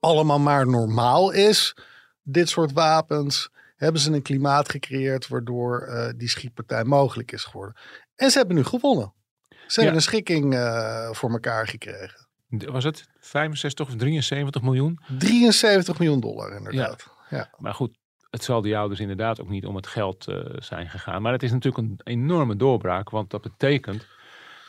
allemaal 0.00 0.38
maar 0.38 0.66
normaal 0.66 1.30
is, 1.30 1.76
dit 2.22 2.48
soort 2.48 2.72
wapens, 2.72 3.50
hebben 3.84 4.02
ze 4.02 4.12
een 4.12 4.22
klimaat 4.22 4.68
gecreëerd 4.68 5.28
waardoor 5.28 5.86
uh, 5.88 6.08
die 6.16 6.28
schietpartij 6.28 6.84
mogelijk 6.84 7.32
is 7.32 7.44
geworden. 7.44 7.76
En 8.16 8.30
ze 8.30 8.38
hebben 8.38 8.56
nu 8.56 8.64
gewonnen. 8.64 9.14
Ze 9.48 9.56
ja. 9.66 9.74
hebben 9.74 9.94
een 9.94 10.02
schikking 10.02 10.54
uh, 10.54 11.10
voor 11.10 11.30
elkaar 11.30 11.68
gekregen. 11.68 12.28
Was 12.48 12.84
het 12.84 13.08
65 13.18 13.86
of 13.86 13.96
73 13.96 14.62
miljoen? 14.62 15.00
73 15.18 15.98
miljoen 15.98 16.20
dollar 16.20 16.56
inderdaad. 16.56 17.10
Ja. 17.30 17.36
ja. 17.36 17.50
Maar 17.58 17.74
goed, 17.74 17.98
het 18.30 18.44
zal 18.44 18.62
die 18.62 18.76
ouders 18.76 19.00
inderdaad 19.00 19.40
ook 19.40 19.48
niet 19.48 19.66
om 19.66 19.76
het 19.76 19.86
geld 19.86 20.28
uh, 20.28 20.44
zijn 20.58 20.90
gegaan. 20.90 21.22
Maar 21.22 21.32
het 21.32 21.42
is 21.42 21.52
natuurlijk 21.52 21.88
een 21.88 22.00
enorme 22.04 22.56
doorbraak, 22.56 23.10
want 23.10 23.30
dat 23.30 23.42
betekent 23.42 24.06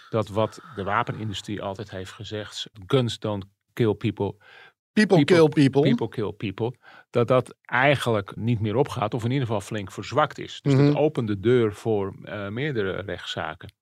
dat 0.10 0.28
wat 0.28 0.60
de 0.75 0.84
wapenindustrie 0.84 1.62
altijd 1.62 1.89
heeft 1.89 2.12
gezegd, 2.12 2.69
guns 2.88 3.19
don't 3.19 3.45
kill 3.73 3.93
people, 3.93 4.36
People, 4.95 5.23
kill 5.23 5.47
people. 5.47 5.81
People 5.81 6.10
kill 6.10 6.31
people. 6.31 6.73
Dat 7.10 7.27
dat 7.27 7.55
eigenlijk 7.62 8.36
niet 8.36 8.60
meer 8.60 8.75
opgaat, 8.75 9.13
of 9.13 9.23
in 9.23 9.31
ieder 9.31 9.47
geval 9.47 9.62
flink 9.62 9.91
verzwakt 9.91 10.39
is. 10.39 10.60
Dus 10.62 10.73
mm 10.73 10.79
-hmm. 10.79 10.88
dat 10.88 10.97
opent 11.01 11.27
de 11.27 11.39
deur 11.39 11.73
voor 11.73 12.15
uh, 12.23 12.47
meerdere 12.47 13.01
rechtszaken. 13.01 13.73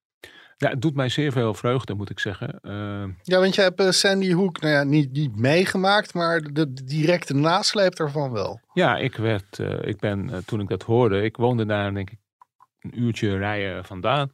Ja, 0.58 0.70
het 0.70 0.82
doet 0.82 0.96
mij 0.96 1.10
zeer 1.10 1.32
veel 1.32 1.54
vreugde, 1.54 1.94
moet 1.94 2.10
ik 2.10 2.20
zeggen. 2.20 2.60
Uh, 2.62 3.04
ja, 3.22 3.40
want 3.40 3.56
je 3.56 3.62
hebt 3.62 3.82
uh, 3.82 3.90
Sandy 3.90 4.34
Hook 4.34 4.62
nou 4.62 4.74
ja, 4.74 4.84
niet, 4.84 5.12
niet 5.12 5.36
meegemaakt, 5.36 6.14
maar 6.14 6.42
de, 6.42 6.74
de 6.74 6.84
directe 6.84 7.34
nasleep 7.34 7.96
daarvan 7.96 8.32
wel. 8.32 8.60
Ja, 8.74 8.98
ik, 8.98 9.16
werd, 9.16 9.60
uh, 9.60 9.88
ik 9.88 10.00
ben, 10.00 10.44
toen 10.46 10.60
ik 10.60 10.68
dat 10.68 10.84
hoorde, 10.84 11.24
ik 11.24 11.38
woonde 11.38 11.66
daar 11.66 11.94
denk 11.94 12.10
ik 12.10 12.20
een 12.80 13.02
uurtje 13.02 13.38
rijden 13.38 13.86
vandaan. 13.86 14.32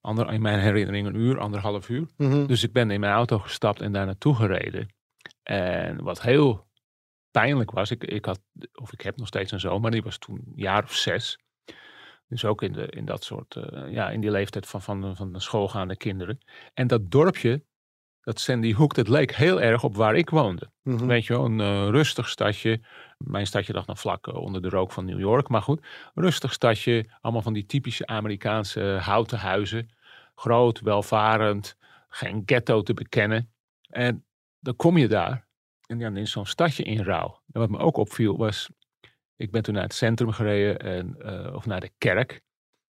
Ander, 0.00 0.32
in 0.32 0.42
mijn 0.42 0.60
herinnering 0.60 1.06
een 1.06 1.16
uur, 1.16 1.38
anderhalf 1.38 1.88
uur. 1.88 2.06
Mm 2.16 2.30
-hmm. 2.30 2.46
Dus 2.46 2.62
ik 2.62 2.72
ben 2.72 2.90
in 2.90 3.00
mijn 3.00 3.12
auto 3.12 3.38
gestapt 3.38 3.80
en 3.80 3.92
daar 3.92 4.06
naartoe 4.06 4.34
gereden. 4.34 4.88
En 5.42 6.02
wat 6.02 6.22
heel 6.22 6.68
pijnlijk 7.30 7.70
was, 7.70 7.90
ik, 7.90 8.04
ik 8.04 8.24
had, 8.24 8.40
of 8.74 8.92
ik 8.92 9.00
heb 9.00 9.16
nog 9.16 9.26
steeds 9.26 9.52
een 9.52 9.60
zoon, 9.60 9.80
maar 9.80 9.90
die 9.90 10.02
was 10.02 10.18
toen 10.18 10.36
een 10.36 10.52
jaar 10.54 10.82
of 10.82 10.94
zes. 10.94 11.38
Dus 12.28 12.44
ook 12.44 12.62
in, 12.62 12.72
de, 12.72 12.86
in 12.86 13.04
dat 13.04 13.24
soort, 13.24 13.54
uh, 13.54 13.92
ja, 13.92 14.10
in 14.10 14.20
die 14.20 14.30
leeftijd 14.30 14.66
van, 14.66 14.82
van, 14.82 15.16
van 15.16 15.32
de 15.32 15.40
schoolgaande 15.40 15.96
kinderen. 15.96 16.38
En 16.74 16.86
dat 16.86 17.10
dorpje, 17.10 17.64
dat 18.22 18.40
Sandy 18.40 18.74
Hook, 18.74 18.94
dat 18.94 19.08
leek 19.08 19.34
heel 19.34 19.60
erg 19.60 19.84
op 19.84 19.96
waar 19.96 20.16
ik 20.16 20.30
woonde. 20.30 20.70
Mhm. 20.82 20.94
Mm 20.94 20.98
-hmm. 20.98 21.08
Weet 21.08 21.26
je 21.26 21.32
wel, 21.32 21.44
een 21.44 21.58
uh, 21.58 21.88
rustig 21.88 22.28
stadje. 22.28 22.80
Mijn 23.18 23.46
stadje 23.46 23.72
lag 23.72 23.86
nog 23.86 24.00
vlak 24.00 24.26
uh, 24.26 24.34
onder 24.34 24.62
de 24.62 24.68
rook 24.68 24.92
van 24.92 25.04
New 25.04 25.18
York, 25.18 25.48
maar 25.48 25.62
goed. 25.62 25.86
Rustig 26.14 26.52
stadje, 26.52 27.10
allemaal 27.20 27.42
van 27.42 27.52
die 27.52 27.66
typische 27.66 28.06
Amerikaanse 28.06 28.98
houten 29.02 29.38
huizen. 29.38 29.90
Groot, 30.34 30.80
welvarend, 30.80 31.76
geen 32.08 32.42
ghetto 32.46 32.82
te 32.82 32.94
bekennen. 32.94 33.52
En 33.88 34.24
dan 34.60 34.76
kom 34.76 34.96
je 34.96 35.08
daar 35.08 35.48
en 35.86 35.98
dan 35.98 36.16
is 36.16 36.30
zo'n 36.30 36.46
stadje 36.46 36.82
in 36.82 37.02
rouw. 37.02 37.42
En 37.52 37.60
wat 37.60 37.70
me 37.70 37.78
ook 37.78 37.96
opviel 37.96 38.36
was, 38.36 38.70
ik 39.36 39.50
ben 39.50 39.62
toen 39.62 39.74
naar 39.74 39.82
het 39.82 39.94
centrum 39.94 40.30
gereden 40.30 40.78
en, 40.78 41.16
uh, 41.18 41.54
of 41.54 41.66
naar 41.66 41.80
de 41.80 41.90
kerk. 41.98 42.40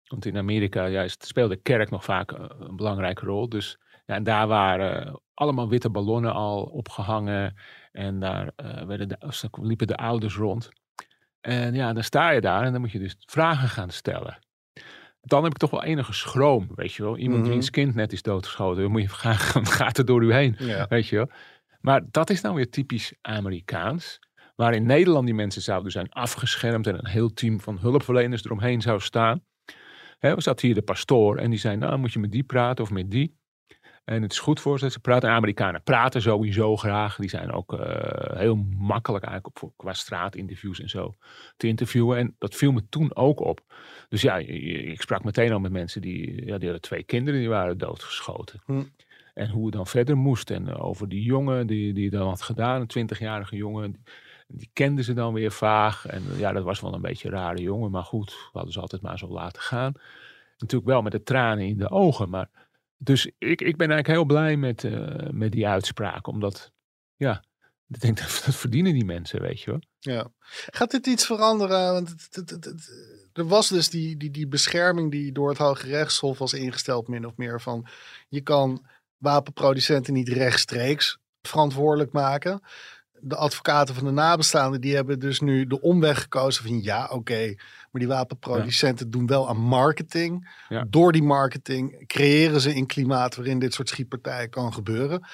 Want 0.08 0.26
in 0.26 0.38
Amerika 0.38 0.88
juist 0.88 1.26
speelde 1.26 1.56
de 1.56 1.62
kerk 1.62 1.90
nog 1.90 2.04
vaak 2.04 2.32
een, 2.32 2.68
een 2.68 2.76
belangrijke 2.76 3.26
rol. 3.26 3.50
Dus 3.50 3.80
ja, 4.06 4.16
en 4.16 4.24
daar 4.24 4.48
waren 4.48 5.22
allemaal 5.34 5.70
witte 5.70 5.90
ballonnen 5.90 6.34
al 6.34 6.64
opgehangen. 6.64 7.56
En 7.92 8.20
daar 8.20 8.52
werden 8.88 9.08
de, 9.08 9.50
liepen 9.62 9.88
de 9.88 9.96
ouders 9.96 10.36
rond. 10.36 10.70
En 11.42 11.74
ja, 11.74 11.94
dan 11.94 12.04
sta 12.04 12.30
je 12.30 12.42
daar 12.42 12.64
en 12.64 12.72
dan 12.72 12.82
moet 12.82 12.92
je 12.92 13.00
dus 13.00 13.16
vragen 13.20 13.70
gaan 13.70 13.90
stellen. 13.90 14.40
Dan 15.22 15.44
heb 15.44 15.52
ik 15.52 15.58
toch 15.58 15.70
wel 15.70 15.84
enige 15.84 16.14
schroom, 16.14 16.68
weet 16.76 16.94
je 16.94 17.04
wel. 17.04 17.12
Iemand 17.18 17.28
Mhm. 17.30 17.38
mm-hmm. 17.40 17.52
wiens 17.52 17.70
kind 17.70 17.96
net 17.96 18.14
is 18.14 18.22
doodgeschoten, 18.22 18.82
dan 18.82 18.92
moet 18.92 19.02
je 19.02 19.10
vragen, 19.20 19.66
gaat 19.66 19.98
er 19.98 20.06
door 20.06 20.24
u 20.24 20.34
heen, 20.34 20.56
Ja. 20.60 20.86
weet 20.90 21.08
je 21.08 21.16
wel. 21.16 21.30
Maar 21.82 22.02
dat 22.12 22.30
is 22.30 22.42
nou 22.42 22.56
weer 22.56 22.70
typisch 22.70 23.14
Amerikaans. 23.22 24.20
Waar 24.56 24.74
in 24.74 24.86
Nederland 24.86 25.26
die 25.26 25.36
mensen 25.36 25.62
zouden 25.62 25.92
zijn 25.92 26.10
afgeschermd 26.10 26.88
en 26.88 26.98
een 26.98 27.08
heel 27.08 27.34
team 27.34 27.60
van 27.62 27.78
hulpverleners 27.80 28.46
eromheen 28.46 28.82
zou 28.82 29.00
staan. 29.00 29.44
Hè, 30.20 30.36
we 30.36 30.42
zat 30.42 30.62
hier 30.62 30.74
de 30.74 30.82
pastoor 30.82 31.38
en 31.38 31.50
die 31.50 31.60
zei, 31.60 31.76
nou 31.78 31.98
moet 31.98 32.14
je 32.14 32.20
met 32.20 32.32
die 32.32 32.44
praten 32.44 32.84
of 32.84 32.92
met 32.92 33.12
die. 33.12 33.40
En 34.04 34.22
het 34.22 34.32
is 34.32 34.40
goed 34.40 34.60
voor 34.60 34.78
ze 34.78 34.84
dat 34.84 34.94
ze 34.94 35.00
praten. 35.00 35.30
En 35.30 35.36
Amerikanen 35.36 35.84
praten 35.84 36.22
sowieso 36.22 36.78
graag. 36.78 37.16
Die 37.16 37.30
zijn 37.30 37.52
ook 37.52 37.74
eh, 37.74 38.38
heel 38.38 38.66
makkelijk 38.82 39.26
eigenlijk 39.26 39.64
op, 39.64 39.74
qua 39.76 39.94
straatinterviews 39.94 40.80
en 40.80 40.90
zo 40.90 41.16
te 41.58 41.68
interviewen. 41.68 42.18
En 42.18 42.36
dat 42.38 42.56
viel 42.56 42.72
me 42.72 42.90
toen 42.90 43.16
ook 43.16 43.40
op. 43.40 43.62
Dus 44.10 44.22
ja, 44.22 44.38
ik 44.38 45.02
sprak 45.02 45.24
meteen 45.24 45.52
al 45.52 45.60
met 45.60 45.72
mensen 45.72 46.02
die, 46.02 46.46
ja, 46.46 46.58
die 46.58 46.70
hadden 46.70 46.82
twee 46.82 47.04
kinderen 47.04 47.40
die 47.40 47.50
waren 47.50 47.78
doodgeschoten. 47.78 48.62
Hm. 48.66 48.84
En 49.34 49.50
hoe 49.50 49.66
het 49.66 49.74
dan 49.74 49.88
verder 49.88 50.18
moest. 50.18 50.50
En 50.52 50.68
eh, 50.68 50.86
over 50.86 51.10
die 51.10 51.24
jongen 51.24 51.68
die, 51.68 51.94
die 51.94 52.10
dan 52.10 52.28
had 52.28 52.42
gedaan, 52.42 52.88
een 52.88 53.10
20-jarige 53.10 53.56
jongen. 53.56 53.92
Die, 53.92 54.02
die 54.48 54.70
kenden 54.74 55.04
ze 55.04 55.14
dan 55.14 55.34
weer 55.34 55.52
vaag. 55.52 56.06
En 56.06 56.24
eh, 56.32 56.40
ja, 56.40 56.52
dat 56.52 56.64
was 56.64 56.80
wel 56.80 56.94
een 56.94 57.02
beetje 57.02 57.28
een 57.28 57.34
rare 57.34 57.62
jongen. 57.62 57.92
Maar 57.92 58.04
goed, 58.04 58.30
we 58.30 58.50
hadden 58.52 58.74
ze 58.74 58.80
altijd 58.80 59.02
maar 59.02 59.18
zo 59.18 59.28
laten 59.28 59.62
gaan. 59.62 59.94
Natuurlijk 60.58 60.92
wel 60.92 61.02
met 61.02 61.12
de 61.12 61.24
tranen 61.24 61.66
in 61.66 61.78
de 61.78 61.90
ogen. 61.90 62.30
Maar 62.30 62.50
dus 62.98 63.26
ik, 63.26 63.62
ik 63.62 63.78
ben 63.78 63.92
eigenlijk 63.92 64.08
heel 64.08 64.26
blij 64.26 64.58
met, 64.58 64.84
eh, 64.84 65.30
met 65.32 65.52
die 65.52 65.68
uitspraak. 65.68 66.28
Omdat, 66.28 66.72
ja, 67.16 67.44
ik 67.92 68.00
denk 68.02 68.18
dat, 68.18 68.42
dat 68.46 68.56
verdienen 68.56 68.94
die 68.94 69.06
mensen, 69.06 69.42
weet 69.42 69.62
je 69.62 69.72
wel. 69.72 69.80
Ja. 70.00 70.28
Gaat 70.70 70.92
dit 70.92 71.08
iets 71.08 71.26
veranderen? 71.26 71.92
Want 71.94 72.10
het, 72.10 72.28
het, 72.32 72.50
het, 72.50 72.66
het- 72.66 73.10
er 73.34 73.48
was 73.48 73.68
dus 73.70 73.90
die, 73.90 74.18
die, 74.18 74.32
die 74.32 74.48
bescherming 74.48 75.12
die 75.12 75.32
door 75.32 75.50
het 75.50 75.58
Hoge 75.58 75.88
Rechtshof 75.88 76.38
was 76.38 76.54
ingesteld, 76.54 77.08
min 77.08 77.26
of 77.26 77.36
meer 77.36 77.62
van 77.62 77.88
je 78.30 78.42
kan 78.42 78.86
wapenproducenten 79.18 80.14
niet 80.14 80.30
rechtstreeks 80.30 81.18
verantwoordelijk 81.42 82.12
maken. 82.12 82.62
De 83.20 83.36
advocaten 83.36 83.96
van 83.96 84.04
de 84.04 84.12
nabestaanden 84.12 84.82
die 84.82 84.96
hebben 84.96 85.20
dus 85.20 85.40
nu 85.40 85.68
de 85.68 85.82
omweg 85.82 86.22
gekozen 86.22 86.64
van 86.64 86.82
ja, 86.84 87.08
oké, 87.12 87.54
maar 87.92 88.02
die 88.02 88.08
wapenproducenten 88.08 89.12
doen 89.12 89.28
wel 89.28 89.50
aan 89.50 89.58
marketing. 89.58 90.50
Ja. 90.70 90.86
Door 90.90 91.12
die 91.12 91.24
marketing 91.24 92.08
creëren 92.08 92.62
ze 92.62 92.76
een 92.76 92.86
klimaat 92.88 93.36
waarin 93.36 93.60
dit 93.60 93.74
soort 93.74 93.90
schietpartijen 93.90 94.50
kan 94.50 94.74
gebeuren. 94.74 95.26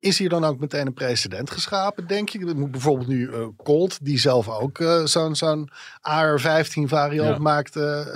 Is 0.00 0.18
hier 0.18 0.28
dan 0.28 0.44
ook 0.44 0.58
meteen 0.58 0.86
een 0.86 0.94
precedent 0.94 1.50
geschapen, 1.50 2.06
denk 2.06 2.28
je? 2.28 2.54
Moet 2.54 2.70
bijvoorbeeld 2.70 3.08
nu 3.08 3.32
eh, 3.32 3.46
Colt, 3.56 4.04
die 4.04 4.18
zelf 4.18 4.48
ook 4.48 4.78
eh, 4.78 5.04
zo'n 5.04 5.34
zo'n 5.34 5.70
AR-15 6.00 6.82
variant 6.84 7.36
Ja. 7.36 7.38
maakt, 7.38 7.76
eh, 7.76 8.06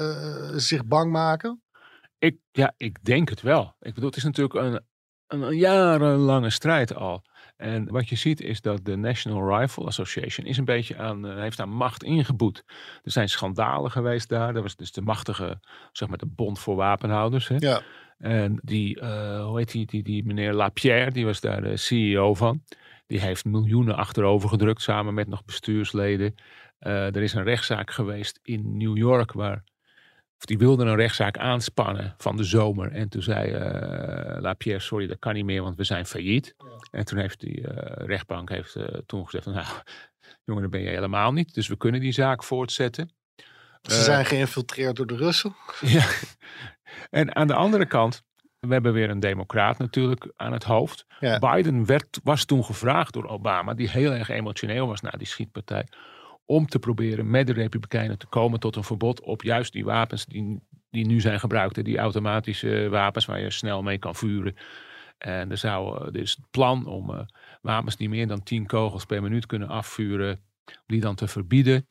zich 0.54 0.84
bang 0.84 1.12
maken? 1.12 1.62
Ik, 2.18 2.36
ja, 2.52 2.72
ik 2.76 3.04
denk 3.04 3.28
het 3.28 3.40
wel. 3.40 3.74
Ik 3.80 3.94
bedoel, 3.94 4.08
het 4.08 4.18
is 4.18 4.24
natuurlijk 4.24 4.54
een, 4.54 4.80
een, 5.26 5.42
een 5.42 5.56
jarenlange 5.56 6.50
strijd 6.50 6.94
al. 6.94 7.22
En 7.56 7.90
wat 7.90 8.08
je 8.08 8.16
ziet 8.16 8.40
is 8.40 8.60
dat 8.60 8.84
de 8.84 8.96
National 8.96 9.58
Rifle 9.58 9.84
Association 9.84 10.46
is 10.46 10.58
een 10.58 10.64
beetje 10.64 10.96
aan, 10.96 11.38
heeft 11.38 11.60
aan 11.60 11.68
macht 11.68 12.02
ingeboet. 12.02 12.64
Er 13.02 13.10
zijn 13.10 13.28
schandalen 13.28 13.90
geweest 13.90 14.28
daar. 14.28 14.52
Dat 14.52 14.62
was 14.62 14.76
dus 14.76 14.92
de 14.92 15.00
machtige, 15.02 15.60
zeg 15.92 16.08
maar 16.08 16.18
de 16.18 16.26
bond 16.26 16.58
voor 16.58 16.76
wapenhouders. 16.76 17.48
Hè? 17.48 17.56
Ja. 17.58 17.82
En 18.18 18.60
die, 18.62 19.00
eh, 19.00 19.44
hoe 19.44 19.58
heet 19.58 19.70
die, 19.70 19.86
die, 19.86 20.02
die 20.02 20.24
meneer 20.24 20.52
Lapierre, 20.52 21.10
die 21.10 21.24
was 21.24 21.40
daar 21.40 21.62
de 21.62 21.76
CEO 21.76 22.34
van. 22.34 22.62
Die 23.06 23.20
heeft 23.20 23.44
miljoenen 23.44 23.96
achterover 23.96 24.48
gedrukt 24.48 24.82
samen 24.82 25.14
met 25.14 25.28
nog 25.28 25.44
bestuursleden. 25.44 26.34
Eh, 26.78 27.16
er 27.16 27.22
is 27.22 27.32
een 27.32 27.42
rechtszaak 27.42 27.90
geweest 27.90 28.38
in 28.42 28.76
New 28.76 28.96
York 28.96 29.32
waar 29.32 29.64
of 30.38 30.44
die 30.44 30.58
wilde 30.58 30.84
een 30.84 30.96
rechtszaak 30.96 31.38
aanspannen 31.38 32.14
van 32.18 32.36
de 32.36 32.44
zomer. 32.44 32.92
En 32.92 33.08
toen 33.08 33.22
zei 33.22 33.50
eh 33.50 34.40
Lapierre, 34.40 34.80
sorry, 34.80 35.06
dat 35.06 35.18
kan 35.18 35.34
niet 35.34 35.44
meer, 35.44 35.62
want 35.62 35.76
we 35.76 35.84
zijn 35.84 36.06
failliet. 36.06 36.54
En 36.90 37.04
toen 37.04 37.18
heeft 37.18 37.40
die 37.40 37.66
rechtbank 37.94 38.48
heeft, 38.48 38.76
toen 39.06 39.24
gezegd, 39.24 39.44
van, 39.44 39.52
nou, 39.52 39.66
jongen, 40.44 40.62
dat 40.62 40.70
ben 40.70 40.80
je 40.80 40.88
helemaal 40.88 41.32
niet. 41.32 41.54
Dus 41.54 41.68
we 41.68 41.76
kunnen 41.76 42.00
die 42.00 42.12
zaak 42.12 42.44
voortzetten. 42.44 43.10
Ze 43.90 44.02
zijn 44.02 44.24
geïnfiltreerd 44.24 44.96
door 44.96 45.06
de 45.06 45.16
Russen. 45.16 45.56
ja. 45.80 46.06
En 47.10 47.36
aan 47.36 47.46
de 47.46 47.54
andere 47.54 47.86
kant, 47.86 48.22
we 48.60 48.72
hebben 48.72 48.92
weer 48.92 49.10
een 49.10 49.20
democraat 49.20 49.78
natuurlijk 49.78 50.32
aan 50.36 50.52
het 50.52 50.64
hoofd. 50.64 51.06
Ja. 51.20 51.38
Biden 51.38 51.86
werd, 51.86 52.20
was 52.22 52.44
toen 52.44 52.64
gevraagd 52.64 53.12
door 53.12 53.26
Obama, 53.26 53.74
die 53.74 53.90
heel 53.90 54.12
erg 54.12 54.28
emotioneel 54.28 54.86
was 54.86 55.00
na 55.00 55.10
die 55.10 55.26
schietpartij, 55.26 55.86
om 56.44 56.66
te 56.66 56.78
proberen 56.78 57.30
met 57.30 57.46
de 57.46 57.52
Republikeinen 57.52 58.18
te 58.18 58.26
komen 58.26 58.60
tot 58.60 58.76
een 58.76 58.84
verbod 58.84 59.20
op 59.20 59.42
juist 59.42 59.72
die 59.72 59.84
wapens 59.84 60.26
die, 60.26 60.60
die 60.90 61.06
nu 61.06 61.20
zijn 61.20 61.40
gebruikt. 61.40 61.84
Die 61.84 61.98
automatische 61.98 62.88
wapens 62.88 63.24
waar 63.24 63.40
je 63.40 63.50
snel 63.50 63.82
mee 63.82 63.98
kan 63.98 64.14
vuren. 64.14 64.56
En 65.18 65.50
er 65.50 65.58
zou 65.58 66.06
eh, 66.06 66.12
dus 66.12 66.30
het 66.30 66.50
plan 66.50 66.86
om 66.86 67.10
eh, 67.10 67.20
wapens 67.60 67.96
die 67.96 68.08
meer 68.08 68.26
dan 68.26 68.42
10 68.42 68.66
kogels 68.66 69.04
per 69.04 69.22
minuut 69.22 69.46
kunnen 69.46 69.68
afvuren, 69.68 70.40
om 70.66 70.74
die 70.86 71.00
dan 71.00 71.14
te 71.14 71.28
verbieden. 71.28 71.88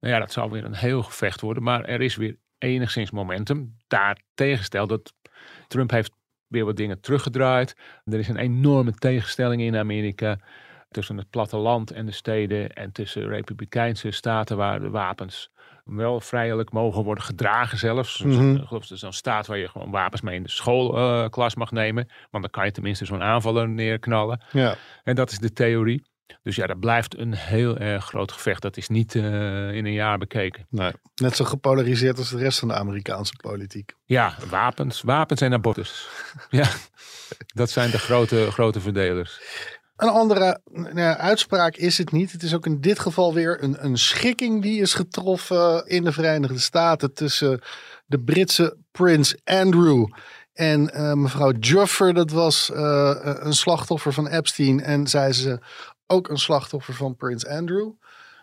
Nou 0.00 0.14
ja, 0.14 0.20
dat 0.20 0.32
zou 0.32 0.50
weer 0.50 0.64
een 0.64 0.74
heel 0.74 1.02
gevecht 1.02 1.40
worden. 1.40 1.62
Maar 1.62 1.84
er 1.84 2.00
is 2.00 2.16
weer 2.16 2.36
enigszins 2.62 3.10
momentum. 3.10 3.76
Daar 3.86 4.18
tegengesteld 4.34 4.88
dat 4.88 5.12
Trump 5.68 5.90
heeft 5.90 6.12
weer 6.46 6.64
wat 6.64 6.76
dingen 6.76 7.00
teruggedraaid. 7.00 7.76
Er 8.04 8.18
is 8.18 8.28
een 8.28 8.36
enorme 8.36 8.92
tegenstelling 8.92 9.62
in 9.62 9.76
Amerika 9.76 10.38
tussen 10.90 11.16
het 11.16 11.30
platteland 11.30 11.90
en 11.90 12.06
de 12.06 12.12
steden 12.12 12.72
en 12.72 12.92
tussen 12.92 13.28
republikeinse 13.28 14.10
staten 14.10 14.56
waar 14.56 14.80
de 14.80 14.90
wapens 14.90 15.50
wel 15.84 16.20
vrijelijk 16.20 16.72
mogen 16.72 17.04
worden 17.04 17.24
gedragen 17.24 17.78
zelfs. 17.78 18.20
Ik 18.20 18.66
geloof 18.66 18.86
dat 18.86 18.90
is 18.90 19.02
een 19.02 19.12
staat 19.12 19.46
waar 19.46 19.58
je 19.58 19.68
gewoon 19.68 19.90
wapens 19.90 20.20
mee 20.20 20.36
in 20.36 20.42
de 20.42 20.50
schoolklas 20.50 21.54
mag 21.54 21.70
nemen. 21.70 22.08
Want 22.30 22.42
dan 22.42 22.52
kan 22.52 22.64
je 22.64 22.70
tenminste 22.70 23.04
zo'n 23.04 23.22
aanvaller 23.22 23.68
neerknallen. 23.68 24.40
Ja. 24.52 24.76
En 25.02 25.14
dat 25.14 25.30
is 25.30 25.38
de 25.38 25.52
theorie. 25.52 26.02
Dus 26.42 26.56
ja, 26.56 26.66
dat 26.66 26.80
blijft 26.80 27.18
een 27.18 27.34
heel 27.34 27.78
erg 27.78 28.04
groot 28.04 28.32
gevecht. 28.32 28.62
Dat 28.62 28.76
is 28.76 28.88
niet 28.88 29.14
eh, 29.14 29.22
in 29.74 29.86
een 29.86 29.92
jaar 29.92 30.18
bekeken. 30.18 30.66
Nee. 30.70 30.92
Net 31.14 31.36
zo 31.36 31.44
gepolariseerd 31.44 32.18
als 32.18 32.30
de 32.30 32.38
rest 32.38 32.58
van 32.58 32.68
de 32.68 32.74
Amerikaanse 32.74 33.36
politiek. 33.36 33.92
Ja, 34.04 34.34
wapens, 34.48 35.00
wapens 35.00 35.40
en 35.40 35.52
abortus. 35.52 36.08
ja, 36.50 36.68
dat 37.46 37.70
zijn 37.70 37.90
de 37.90 37.98
grote, 37.98 38.50
grote 38.50 38.80
verdelers. 38.80 39.40
Een 39.96 40.08
andere 40.08 40.60
nou 40.64 40.98
ja, 40.98 41.16
uitspraak 41.16 41.76
is 41.76 41.98
het 41.98 42.12
niet. 42.12 42.32
Het 42.32 42.42
is 42.42 42.54
ook 42.54 42.66
in 42.66 42.80
dit 42.80 42.98
geval 42.98 43.34
weer 43.34 43.62
een, 43.62 43.84
een 43.84 43.98
schikking 43.98 44.62
die 44.62 44.80
is 44.80 44.94
getroffen 44.94 45.86
in 45.86 46.04
de 46.04 46.12
Verenigde 46.12 46.58
Staten 46.58 47.14
tussen 47.14 47.60
de 48.06 48.18
Britse 48.18 48.76
prins 48.90 49.36
Andrew 49.44 50.06
en 50.52 50.94
eh, 50.94 51.12
mevrouw 51.12 51.52
Juffer. 51.52 52.14
Dat 52.14 52.30
was 52.30 52.70
eh, 52.70 53.16
een 53.22 53.52
slachtoffer 53.52 54.12
van 54.12 54.28
Epstein 54.28 54.82
en 54.82 55.06
zij 55.06 55.32
ze 55.32 55.58
ook 56.12 56.28
een 56.28 56.38
slachtoffer 56.38 56.94
van 56.94 57.16
prins 57.16 57.46
Andrew. 57.46 57.90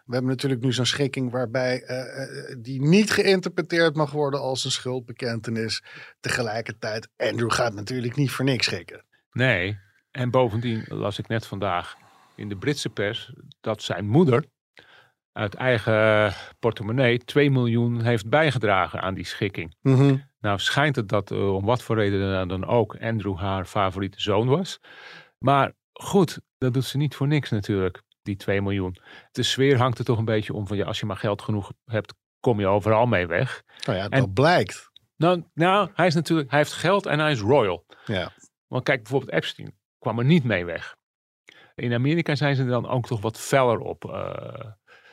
We 0.06 0.16
hebben 0.16 0.32
natuurlijk 0.32 0.62
nu 0.62 0.74
zo'n 0.74 0.86
schikking 0.86 1.32
waarbij 1.32 1.84
eh, 1.84 2.24
eh, 2.24 2.56
die 2.60 2.82
niet 2.82 3.12
geïnterpreteerd 3.12 3.96
mag 3.96 4.12
worden 4.12 4.40
als 4.40 4.66
een 4.66 4.72
schuldbekentenis. 4.72 5.84
Tegelijkertijd, 6.20 7.10
Andrew 7.18 7.52
gaat 7.52 7.74
natuurlijk 7.74 8.16
niet 8.16 8.32
voor 8.32 8.46
niks 8.46 8.66
schikken. 8.66 9.06
Nee, 9.32 9.80
en 10.12 10.30
bovendien 10.30 10.86
las 10.88 11.20
ik 11.20 11.28
net 11.28 11.46
vandaag 11.46 11.96
in 12.36 12.50
de 12.50 12.58
Britse 12.58 12.90
pers 12.90 13.34
dat 13.62 13.82
zijn 13.82 14.08
moeder 14.08 14.46
uit 15.32 15.56
eigen 15.56 16.34
portemonnee 16.60 17.18
2 17.18 17.52
miljoen 17.52 18.02
heeft 18.02 18.30
bijgedragen 18.30 19.02
aan 19.02 19.14
die 19.14 19.26
schikking. 19.26 19.76
Mhm. 19.82 20.16
Nou 20.40 20.60
schijnt 20.60 20.96
het 20.96 21.10
dat 21.10 21.32
eh, 21.32 21.56
om 21.56 21.66
wat 21.66 21.84
voor 21.84 21.96
reden 21.96 22.48
dan 22.48 22.66
ook 22.66 22.98
Andrew 23.02 23.38
haar 23.38 23.66
favoriete 23.66 24.22
zoon 24.22 24.48
was. 24.48 24.80
Maar 25.38 25.74
goed, 26.02 26.40
dat 26.58 26.74
doet 26.74 26.86
ze 26.86 26.98
niet 26.98 27.16
voor 27.16 27.28
niks 27.28 27.50
natuurlijk, 27.50 28.02
die 28.22 28.36
2 28.36 28.62
miljoen. 28.62 28.98
De 29.32 29.44
sfeer 29.44 29.78
hangt 29.78 30.00
er 30.00 30.06
toch 30.06 30.18
een 30.18 30.26
beetje 30.26 30.54
om 30.54 30.68
van 30.68 30.78
ja, 30.78 30.86
als 30.86 31.00
je 31.00 31.06
maar 31.06 31.18
geld 31.18 31.42
genoeg 31.42 31.72
hebt, 31.86 32.14
kom 32.40 32.60
je 32.60 32.68
overal 32.68 33.06
mee 33.06 33.28
weg. 33.28 33.64
Nou 33.86 33.98
ja, 33.98 34.10
En- 34.10 34.20
dat 34.20 34.34
blijkt. 34.34 34.90
Nou, 35.16 35.44
nou, 35.54 35.90
hij 35.94 36.08
is 36.08 36.14
natuurlijk, 36.14 36.50
hij 36.50 36.60
heeft 36.60 36.74
geld 36.74 37.06
en 37.06 37.20
hij 37.20 37.32
is 37.32 37.40
royal. 37.40 37.86
Ja. 38.06 38.32
Want 38.68 38.84
kijk, 38.84 39.02
bijvoorbeeld 39.04 39.32
Epstein 39.32 39.78
kwam 40.00 40.20
er 40.20 40.26
niet 40.26 40.44
mee 40.44 40.66
weg. 40.66 40.96
In 41.76 41.94
Amerika 41.94 42.36
zijn 42.36 42.56
ze 42.56 42.62
er 42.62 42.70
dan 42.70 42.88
ook 42.90 43.08
toch 43.08 43.22
wat 43.22 43.40
feller 43.40 43.80
op. 43.80 44.02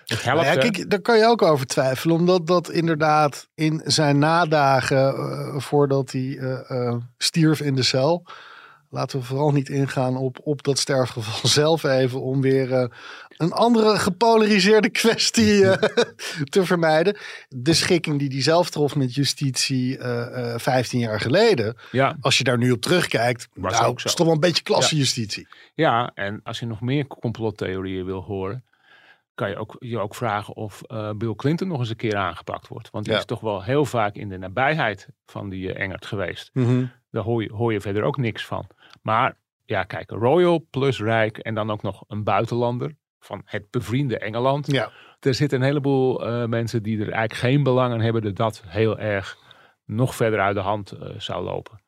het 0.05 0.23
helpt, 0.23 0.45
ja, 0.45 0.55
kijk, 0.55 0.91
daar 0.91 1.01
kan 1.01 1.19
je 1.19 1.27
ook 1.27 1.43
over 1.43 1.67
twijfelen. 1.67 2.17
Omdat 2.17 2.47
dat 2.47 2.71
inderdaad 2.71 3.49
in 3.55 3.83
zijn 3.85 4.19
nadagen, 4.19 5.15
eh, 5.15 5.59
voordat 5.59 6.13
hij 6.13 6.39
eh, 6.39 6.97
stierf 7.19 7.61
in 7.61 7.75
de 7.75 7.83
cel. 7.83 8.27
Laten 8.97 9.19
we 9.19 9.25
vooral 9.25 9.51
niet 9.53 9.69
ingaan 9.69 10.17
op, 10.17 10.39
op 10.43 10.63
dat 10.63 10.79
sterfgeval 10.79 11.49
zelf 11.61 11.85
even. 11.85 12.23
Om 12.23 12.41
weer 12.41 12.73
eh, 12.73 12.89
een 13.37 13.53
andere 13.53 13.99
gepolariseerde 13.99 14.91
kwestie 14.91 15.69
eh, 15.71 15.89
te 16.55 16.65
vermijden. 16.65 17.17
De 17.49 17.75
schikking 17.75 18.19
die 18.19 18.29
hij 18.29 18.43
zelf 18.43 18.71
trof 18.71 18.95
met 18.97 19.15
justitie 19.15 19.99
eh, 19.99 20.55
eh, 20.55 20.59
15 20.61 20.99
jaar 21.01 21.21
geleden. 21.21 21.77
Ja, 21.93 22.17
Als 22.21 22.39
je 22.39 22.45
daar 22.45 22.59
nu 22.59 22.71
op 22.71 22.81
terugkijkt. 22.81 23.49
Was 23.55 23.73
nou, 23.73 23.87
ook 23.87 24.01
zo. 24.01 24.09
is 24.09 24.15
toch 24.15 24.27
wel 24.27 24.35
een 24.35 24.41
beetje 24.41 24.63
klassejustitie. 24.63 25.49
ja, 25.75 26.11
en 26.15 26.41
als 26.45 26.59
je 26.59 26.67
nog 26.67 26.81
meer 26.81 27.07
complottheorieën 27.07 28.05
wil 28.05 28.21
horen, 28.23 28.65
kan 29.35 29.49
je 29.51 29.57
ook, 29.57 29.77
je 29.79 29.99
ook 29.99 30.15
vragen 30.15 30.57
of 30.57 30.81
Bill 31.17 31.35
Clinton 31.35 31.69
nog 31.69 31.79
eens 31.79 31.91
een 31.91 31.97
keer 31.97 32.17
aangepakt 32.17 32.69
wordt. 32.69 32.91
Want 32.91 33.05
die 33.05 33.13
Ja. 33.15 33.19
is 33.19 33.25
toch 33.27 33.41
wel 33.41 33.63
heel 33.63 33.85
vaak 33.85 34.15
in 34.15 34.29
de 34.29 34.39
nabijheid 34.39 35.09
van 35.27 35.49
die 35.49 35.73
Engert 35.73 36.07
geweest. 36.07 36.51
Daar 37.11 37.23
hoor 37.25 37.43
je, 37.43 37.53
hoor 37.53 37.73
je 37.73 37.81
verder 37.81 38.03
ook 38.03 38.17
niks 38.17 38.45
van. 38.47 38.67
Maar 39.07 39.37
ja, 39.65 39.83
kijk, 39.83 40.11
royal 40.11 40.67
plus 40.71 41.01
rijk 41.01 41.39
en 41.39 41.55
dan 41.55 41.71
ook 41.71 41.83
nog 41.83 42.05
een 42.09 42.25
buitenlander 42.25 42.97
van 43.19 43.43
het 43.45 43.71
bevriende 43.71 44.19
Engeland. 44.19 44.73
Ja. 44.73 44.91
Er 45.21 45.35
zitten 45.35 45.59
een 45.61 45.65
heleboel 45.67 46.27
eh, 46.27 46.45
mensen 46.45 46.83
die 46.83 46.97
er 46.97 47.11
eigenlijk 47.11 47.35
geen 47.35 47.63
belang 47.63 47.93
aan 47.93 48.01
hebben 48.01 48.23
dat 48.23 48.37
dat 48.37 48.63
heel 48.67 48.99
erg 48.99 49.39
nog 49.85 50.15
verder 50.15 50.41
uit 50.41 50.55
de 50.55 50.61
hand 50.61 50.93
eh, 50.93 51.09
zou 51.19 51.45
lopen. 51.45 51.83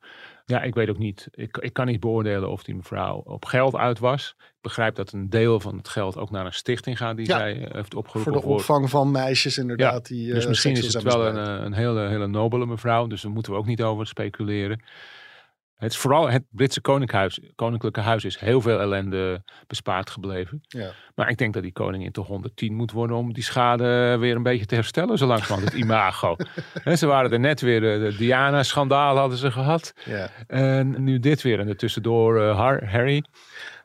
Ja, 0.45 0.63
ik 0.63 0.75
weet 0.75 0.89
ook 0.89 0.99
niet. 0.99 1.29
Ik, 1.31 1.57
ik 1.57 1.73
kan 1.73 1.87
niet 1.87 2.01
beoordelen 2.01 2.51
of 2.51 2.63
die 2.63 2.75
mevrouw 2.75 3.17
op 3.25 3.45
geld 3.45 3.77
uit 3.77 3.99
was. 3.99 4.35
Ik 4.39 4.55
begrijp 4.61 4.95
dat 4.95 5.13
een 5.13 5.31
deel 5.31 5.61
van 5.61 5.77
het 5.77 5.89
geld 5.89 6.17
ook 6.17 6.31
naar 6.31 6.47
een 6.47 6.53
stichting 6.53 6.97
gaat 6.97 7.17
die 7.17 7.27
Ja. 7.27 7.39
zij 7.39 7.65
eh, 7.65 7.75
heeft 7.75 7.95
opgeroepen. 7.95 8.33
Voor 8.33 8.43
de 8.43 8.49
opvang 8.49 8.91
van 8.91 9.11
meisjes 9.11 9.59
inderdaad. 9.59 10.07
die, 10.07 10.33
dus 10.33 10.47
misschien 10.47 10.77
is 10.77 10.95
het 10.95 11.03
wel 11.03 11.27
een, 11.27 11.65
een 11.65 11.73
hele, 11.73 12.09
hele 12.09 12.27
nobele 12.27 12.67
mevrouw. 12.67 13.07
Dus 13.07 13.23
daar 13.23 13.33
moeten 13.33 13.53
we 13.53 13.59
ook 13.59 13.67
niet 13.67 13.83
over 13.83 14.07
speculeren. 14.07 14.81
Het 15.79 15.91
is 15.91 15.97
vooral 15.99 16.31
het 16.31 16.45
Britse 16.51 16.81
koninkhuis, 16.81 17.41
koninklijke 17.55 18.01
huis 18.01 18.25
is 18.25 18.39
heel 18.39 18.61
veel 18.61 18.81
ellende 18.81 19.43
bespaard 19.67 20.11
gebleven. 20.11 20.61
Ja. 20.69 20.91
Maar 21.15 21.29
ik 21.31 21.37
denk 21.37 21.55
dat 21.55 21.63
die 21.63 21.73
koningin 21.73 22.13
toch 22.13 22.27
110 22.27 22.75
moet 22.75 22.93
worden 22.93 23.17
om 23.17 23.33
die 23.33 23.43
schade 23.43 24.17
weer 24.19 24.37
een 24.37 24.43
beetje 24.43 24.67
te 24.67 24.75
herstellen. 24.75 25.19
Zo 25.19 25.27
langzamerhand 25.27 25.73
het 25.73 25.83
imago. 25.83 26.37
Ze 26.95 27.07
waren 27.07 27.33
er 27.33 27.41
net 27.41 27.61
weer, 27.61 27.81
de, 27.81 28.09
de 28.11 28.17
Diana-schandaal 28.17 29.17
hadden 29.17 29.39
ze 29.39 29.51
gehad. 29.51 29.93
Ja. 30.05 30.31
En 30.47 31.03
nu 31.05 31.19
dit 31.19 31.43
weer. 31.43 31.61
En 31.61 31.69
er 31.69 31.77
tussendoor 31.77 32.41
eh, 32.43 32.57
Har- 32.57 32.91
Harry. 32.91 33.25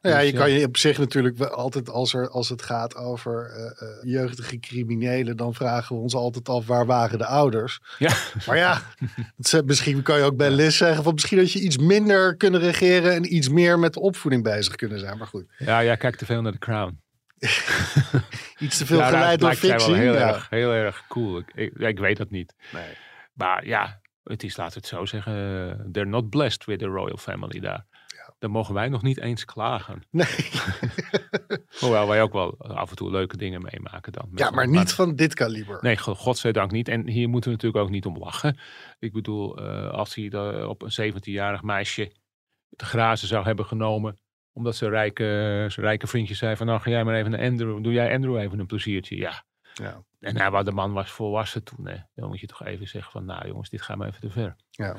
Nou 0.04 0.16
ja, 0.16 0.22
Dus 0.22 0.32
je 0.32 0.38
kan 0.38 0.52
je 0.52 0.66
op 0.66 0.78
zich 0.78 0.98
natuurlijk 0.98 1.40
altijd, 1.40 1.90
als, 1.90 2.14
er, 2.14 2.30
als 2.30 2.50
het 2.50 2.62
gaat 2.62 2.96
over 2.96 3.46
eh, 3.50 3.66
eh, 3.66 3.98
jeugdige 4.02 4.60
criminelen, 4.60 5.38
dan 5.38 5.54
vragen 5.54 5.96
we 5.96 6.02
ons 6.02 6.14
altijd 6.16 6.50
af 6.50 6.66
waar 6.68 6.86
waren 6.86 7.18
de 7.18 7.26
ouders. 7.26 7.80
Ja. 8.00 8.14
Maar 8.48 8.58
ja, 8.58 8.82
het 9.38 9.54
is- 9.54 9.62
misschien 9.66 10.02
kan 10.02 10.18
je 10.18 10.24
ook 10.24 10.38
bij 10.38 10.50
Liz 10.52 10.78
zeggen 10.78 11.04
van 11.04 11.14
misschien 11.14 11.38
had 11.38 11.52
je 11.52 11.60
iets 11.60 11.78
minder 11.78 12.36
kunnen 12.38 12.60
regeren 12.60 13.14
en 13.14 13.36
iets 13.36 13.50
meer 13.50 13.80
met 13.80 13.94
de 13.94 14.00
opvoeding 14.00 14.44
bezig 14.44 14.76
kunnen 14.76 15.00
zijn. 15.00 15.18
Maar 15.18 15.28
goed, 15.28 15.46
Ja, 15.58 15.84
jij 15.84 15.98
kijkt 15.98 16.18
te 16.18 16.26
veel 16.26 16.42
naar 16.42 16.52
The 16.52 16.58
Crown. 16.58 17.02
iets 18.60 18.78
te 18.78 18.86
veel 18.86 18.98
Ja, 18.98 19.06
geleid 19.10 19.40
door 19.40 19.54
fictie. 19.56 19.92
Wel 19.92 20.02
heel, 20.02 20.14
ja. 20.14 20.28
erg, 20.28 20.50
heel 20.50 20.72
erg 20.72 21.04
cool. 21.08 21.38
Ik, 21.38 21.52
ik, 21.56 21.74
ik 21.78 22.00
weet 22.00 22.18
dat 22.18 22.30
niet. 22.30 22.54
Nee. 22.74 22.84
Maar 23.34 23.66
ja, 23.68 24.02
het 24.24 24.44
is, 24.44 24.58
laten 24.58 24.74
we 24.74 24.80
het 24.80 24.88
zo 24.98 25.06
zeggen, 25.06 25.34
eh, 25.34 25.86
they're 25.92 26.10
not 26.10 26.30
blessed 26.30 26.66
with 26.66 26.80
the 26.80 26.86
royal 26.86 27.18
family 27.18 27.60
daar. 27.60 27.86
Dan 28.44 28.52
mogen 28.52 28.74
wij 28.74 28.90
nog 28.90 29.02
niet 29.02 29.20
eens 29.20 29.46
klagen. 29.46 30.02
Nee. 30.12 30.26
Hoewel 31.80 32.08
wij 32.08 32.22
ook 32.22 32.34
wel 32.34 32.58
af 32.58 32.90
en 32.90 32.96
toe 32.96 33.12
leuke 33.12 33.38
dingen 33.38 33.62
meemaken 33.62 34.12
dan. 34.12 34.30
ja, 34.36 34.50
maar 34.52 34.68
niet 34.68 34.92
van 34.94 35.16
dit 35.16 35.34
kaliber. 35.34 35.78
Nee, 35.82 35.98
go- 35.98 36.16
godzijdank 36.16 36.72
niet. 36.72 36.88
En 36.88 37.08
hier 37.08 37.30
moeten 37.30 37.50
we 37.50 37.56
natuurlijk 37.56 37.84
ook 37.84 37.90
niet 37.92 38.06
om 38.06 38.18
lachen. 38.18 38.58
Ik 39.00 39.14
bedoel, 39.14 39.58
eh, 39.58 39.90
als 39.90 40.16
hij 40.16 40.30
de- 40.30 40.66
op 40.70 40.82
een 40.82 40.92
17-jarig 40.92 41.62
meisje 41.62 42.12
te 42.76 42.86
grazen 42.86 43.28
zou 43.28 43.46
hebben 43.46 43.66
genomen. 43.66 44.18
Omdat 44.54 44.76
zijn 44.76 44.92
rijke, 44.92 45.24
zijn 45.70 45.86
rijke 45.86 46.08
vriendje 46.08 46.34
zei 46.36 46.56
van 46.56 46.66
nou 46.68 46.80
ga 46.82 46.90
jij 46.90 47.04
maar 47.04 47.16
even 47.16 47.32
naar 47.32 47.42
Andrew. 47.50 47.84
Doe 47.84 47.94
jij 47.94 48.14
Andrew 48.14 48.38
even 48.38 48.60
een 48.60 48.66
pleziertje. 48.66 49.16
Ja. 49.18 49.44
Ja. 49.74 50.04
En 50.20 50.38
hij, 50.38 50.52
wou- 50.52 50.64
de 50.64 50.72
man 50.72 50.94
was 50.94 51.12
volwassen 51.12 51.64
toen. 51.64 51.88
Hè. 51.88 51.96
Dan 52.16 52.28
moet 52.30 52.40
je 52.40 52.48
toch 52.48 52.64
even 52.66 52.88
zeggen 52.88 53.12
van 53.12 53.26
nou 53.26 53.48
jongens, 53.48 53.70
dit 53.70 53.82
gaat 53.82 53.98
maar 53.98 54.08
even 54.08 54.22
te 54.22 54.30
ver. 54.30 54.56
Ja. 54.70 54.96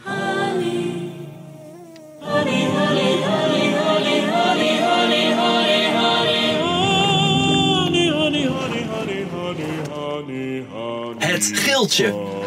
Het 11.18 11.58
Giltje. 11.58 12.42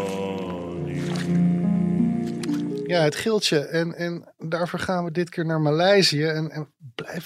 Ja, 2.85 3.01
het 3.01 3.15
giltje. 3.15 3.59
En, 3.59 3.95
en 3.95 4.33
daarvoor 4.37 4.79
gaan 4.79 5.03
we 5.03 5.11
dit 5.11 5.29
keer 5.29 5.45
naar 5.45 5.61
Maleisië. 5.61 6.25
En, 6.25 6.51
en 6.51 6.71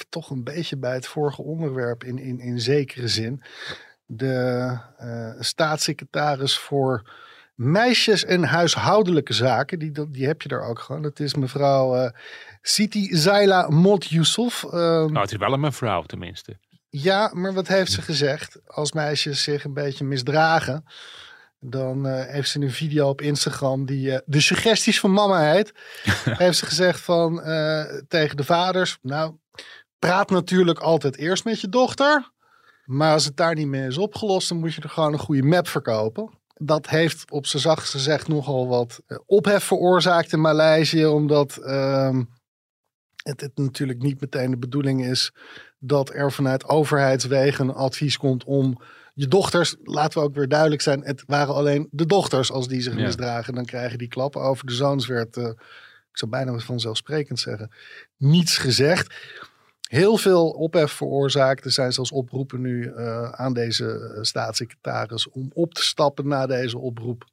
toch 0.09 0.29
een 0.29 0.43
beetje 0.43 0.77
bij 0.77 0.93
het 0.93 1.07
vorige 1.07 1.41
onderwerp 1.41 2.03
in, 2.03 2.19
in, 2.19 2.39
in 2.39 2.59
zekere 2.59 3.07
zin. 3.07 3.43
De 4.05 4.77
eh, 4.97 5.31
staatssecretaris 5.39 6.57
voor 6.57 7.09
meisjes- 7.63 8.25
en 8.25 8.43
huishoudelijke 8.43 9.33
zaken. 9.33 9.79
Die, 9.79 9.91
die 10.09 10.27
heb 10.27 10.41
je 10.41 10.47
daar 10.47 10.67
ook 10.67 10.79
gewoon. 10.79 11.01
Dat 11.01 11.19
is 11.19 11.33
mevrouw 11.35 11.95
eh 11.95 12.11
Siti 12.61 13.15
Zaila 13.15 13.69
Mot 13.69 14.05
Yusuf. 14.05 14.63
Ehm, 14.63 14.73
Nou, 15.11 15.19
het 15.19 15.31
is 15.31 15.37
wel 15.37 15.53
een 15.53 15.59
mevrouw 15.59 16.01
tenminste. 16.03 16.57
ja, 16.89 17.31
maar 17.33 17.53
wat 17.53 17.67
heeft 17.67 17.91
ze 17.91 18.01
gezegd? 18.01 18.59
Als 18.67 18.91
meisjes 18.91 19.43
zich 19.43 19.63
een 19.63 19.73
beetje 19.73 20.05
misdragen, 20.05 20.83
dan 21.59 22.07
eh, 22.07 22.25
heeft 22.25 22.49
ze 22.49 22.59
een 22.61 22.71
video 22.71 23.09
op 23.09 23.21
Instagram 23.21 23.85
die 23.85 24.11
eh, 24.11 24.19
de 24.25 24.41
suggesties 24.41 24.99
van 24.99 25.11
mama 25.13 25.51
heet. 25.51 25.71
heeft 26.43 26.57
ze 26.57 26.65
gezegd 26.65 26.99
van 26.99 27.35
tegen 28.07 28.37
de 28.37 28.43
vaders, 28.43 28.97
nou, 29.01 29.33
praat 29.99 30.29
natuurlijk 30.29 30.79
altijd 30.79 31.17
eerst 31.17 31.45
met 31.45 31.61
je 31.61 31.69
dochter. 31.69 32.31
Maar 32.85 33.13
als 33.13 33.25
het 33.25 33.37
daar 33.37 33.55
niet 33.55 33.67
mee 33.67 33.87
is 33.87 33.97
opgelost, 33.97 34.49
dan 34.49 34.59
moet 34.59 34.73
je 34.73 34.81
er 34.81 34.89
gewoon 34.89 35.13
een 35.13 35.19
goede 35.19 35.43
map 35.43 35.67
verkopen. 35.67 36.39
Dat 36.63 36.89
heeft 36.89 37.31
op 37.31 37.45
zijn 37.45 37.61
zachtst 37.61 37.91
gezegd 37.91 38.27
nogal 38.27 38.67
wat 38.67 39.01
eh, 39.07 39.17
ophef 39.25 39.63
veroorzaakt 39.63 40.33
in 40.33 40.41
Maleisië, 40.41 41.05
omdat 41.05 41.57
ehm, 41.57 42.23
het, 43.23 43.41
het 43.41 43.51
natuurlijk 43.57 44.01
niet 44.01 44.21
meteen 44.21 44.51
de 44.51 44.57
bedoeling 44.57 45.05
is 45.05 45.31
dat 45.79 46.13
er 46.13 46.31
vanuit 46.31 46.67
overheidswegen 46.67 47.67
een 47.67 47.75
advies 47.75 48.17
komt 48.17 48.43
om 48.43 48.81
je 49.13 49.27
dochters, 49.27 49.75
laten 49.83 50.19
we 50.19 50.25
ook 50.27 50.35
weer 50.35 50.47
duidelijk 50.47 50.81
zijn, 50.81 51.03
het 51.03 51.23
waren 51.25 51.53
alleen 51.53 51.87
de 51.91 52.05
dochters 52.05 52.51
als 52.51 52.67
die 52.67 52.81
zich 52.81 52.95
Ja. 52.95 53.05
misdragen, 53.05 53.55
dan 53.55 53.65
krijgen 53.65 53.97
die 53.97 54.07
klappen 54.07 54.41
over 54.41 54.65
de 54.65 54.73
zoons 54.73 55.07
werd, 55.07 55.37
eh, 55.37 55.43
ik 56.11 56.17
zou 56.17 56.31
bijna 56.31 56.57
vanzelfsprekend 56.57 57.39
zeggen, 57.39 57.71
niets 58.17 58.57
gezegd. 58.57 59.13
Heel 59.91 60.17
veel 60.17 60.49
ophef 60.49 60.91
veroorzaakt. 60.91 61.65
Er 61.65 61.71
zijn 61.71 61.91
zelfs 61.93 62.11
oproepen 62.11 62.61
nu 62.61 62.87
eh, 62.87 63.29
aan 63.31 63.53
deze 63.53 64.13
eh, 64.15 64.23
staatssecretaris 64.23 65.29
om 65.29 65.51
op 65.53 65.73
te 65.73 65.83
stappen 65.83 66.27
na 66.27 66.45
deze 66.45 66.77
oproep. 66.77 67.25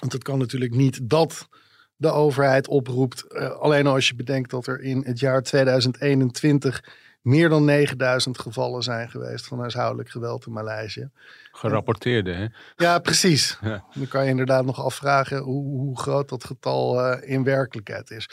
Want 0.00 0.12
het 0.12 0.22
kan 0.22 0.38
natuurlijk 0.38 0.74
niet 0.74 1.10
dat 1.10 1.48
de 1.96 2.10
overheid 2.10 2.68
oproept. 2.68 3.22
eh, 3.22 3.50
alleen 3.50 3.86
als 3.86 4.08
je 4.08 4.14
bedenkt 4.14 4.50
dat 4.50 4.66
er 4.66 4.80
in 4.80 5.02
het 5.06 5.18
jaar 5.18 5.42
2021 5.42 6.84
meer 7.20 7.48
dan 7.48 7.64
9000 7.64 8.38
gevallen 8.38 8.82
zijn 8.82 9.10
geweest 9.10 9.46
van 9.46 9.58
huishoudelijk 9.58 10.10
geweld 10.10 10.46
in 10.46 10.52
Maleisië. 10.52 11.10
Gerapporteerde, 11.52 12.32
hè? 12.32 12.46
Ja, 12.76 12.98
precies. 12.98 13.58
Ja. 13.60 13.84
Dan 13.94 14.08
kan 14.08 14.24
je 14.24 14.30
inderdaad 14.30 14.64
nog 14.64 14.84
afvragen 14.84 15.38
hoe, 15.38 15.64
hoe 15.64 15.98
groot 15.98 16.28
dat 16.28 16.44
getal 16.44 17.12
in 17.20 17.44
werkelijkheid 17.44 18.10
is. 18.10 18.28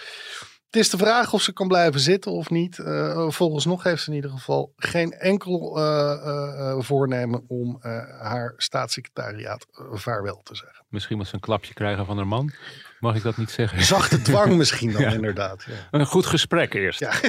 Het 0.75 0.83
is 0.83 0.89
de 0.89 0.97
vraag 0.97 1.33
of 1.33 1.41
ze 1.41 1.53
kan 1.53 1.67
blijven 1.67 1.99
zitten 1.99 2.31
of 2.31 2.49
niet. 2.49 2.79
Eh 2.79 3.29
volgens 3.29 3.65
nog 3.65 3.83
heeft 3.83 4.03
ze 4.03 4.09
in 4.09 4.15
ieder 4.15 4.31
geval 4.31 4.73
geen 4.77 5.11
enkel 5.11 5.77
eh, 5.77 6.11
eh, 6.11 6.75
voornemen 6.79 7.43
om 7.47 7.77
haar 8.19 8.53
staatssecretariaat 8.57 9.65
vaarwel 9.91 10.41
te 10.43 10.55
zeggen. 10.55 10.85
Misschien 10.89 11.17
moet 11.17 11.27
ze 11.27 11.33
een 11.33 11.39
klapje 11.39 11.73
krijgen 11.73 12.05
van 12.05 12.17
haar 12.17 12.27
man. 12.27 12.51
Mag 12.99 13.15
ik 13.15 13.23
dat 13.23 13.37
niet 13.37 13.51
zeggen? 13.51 13.81
Zachte 13.83 14.21
dwang 14.21 14.55
misschien 14.57 14.91
dan 14.91 15.01
Ja. 15.01 15.11
inderdaad. 15.11 15.63
Ja. 15.63 15.73
Een 15.99 16.05
goed 16.05 16.25
gesprek 16.25 16.73
eerst. 16.73 16.99
Ja. 16.99 17.11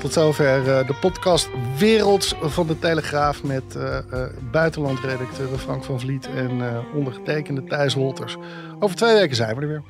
Tot 0.00 0.12
zover 0.12 0.64
de 0.86 0.94
podcast 1.00 1.48
Werelds 1.78 2.34
van 2.40 2.66
de 2.66 2.78
Telegraaf 2.78 3.42
met 3.42 3.76
eh 3.76 3.98
eh, 3.98 4.30
buitenlandredacteuren 4.50 5.58
Frank 5.58 5.84
van 5.84 6.00
Vliet 6.00 6.28
en 6.34 6.84
ondergetekende 6.94 7.64
Thijs 7.64 7.94
Wolters. 7.94 8.36
Over 8.78 8.96
twee 8.96 9.14
weken 9.14 9.36
zijn 9.36 9.56
we 9.56 9.62
er 9.62 9.68
weer. 9.68 9.82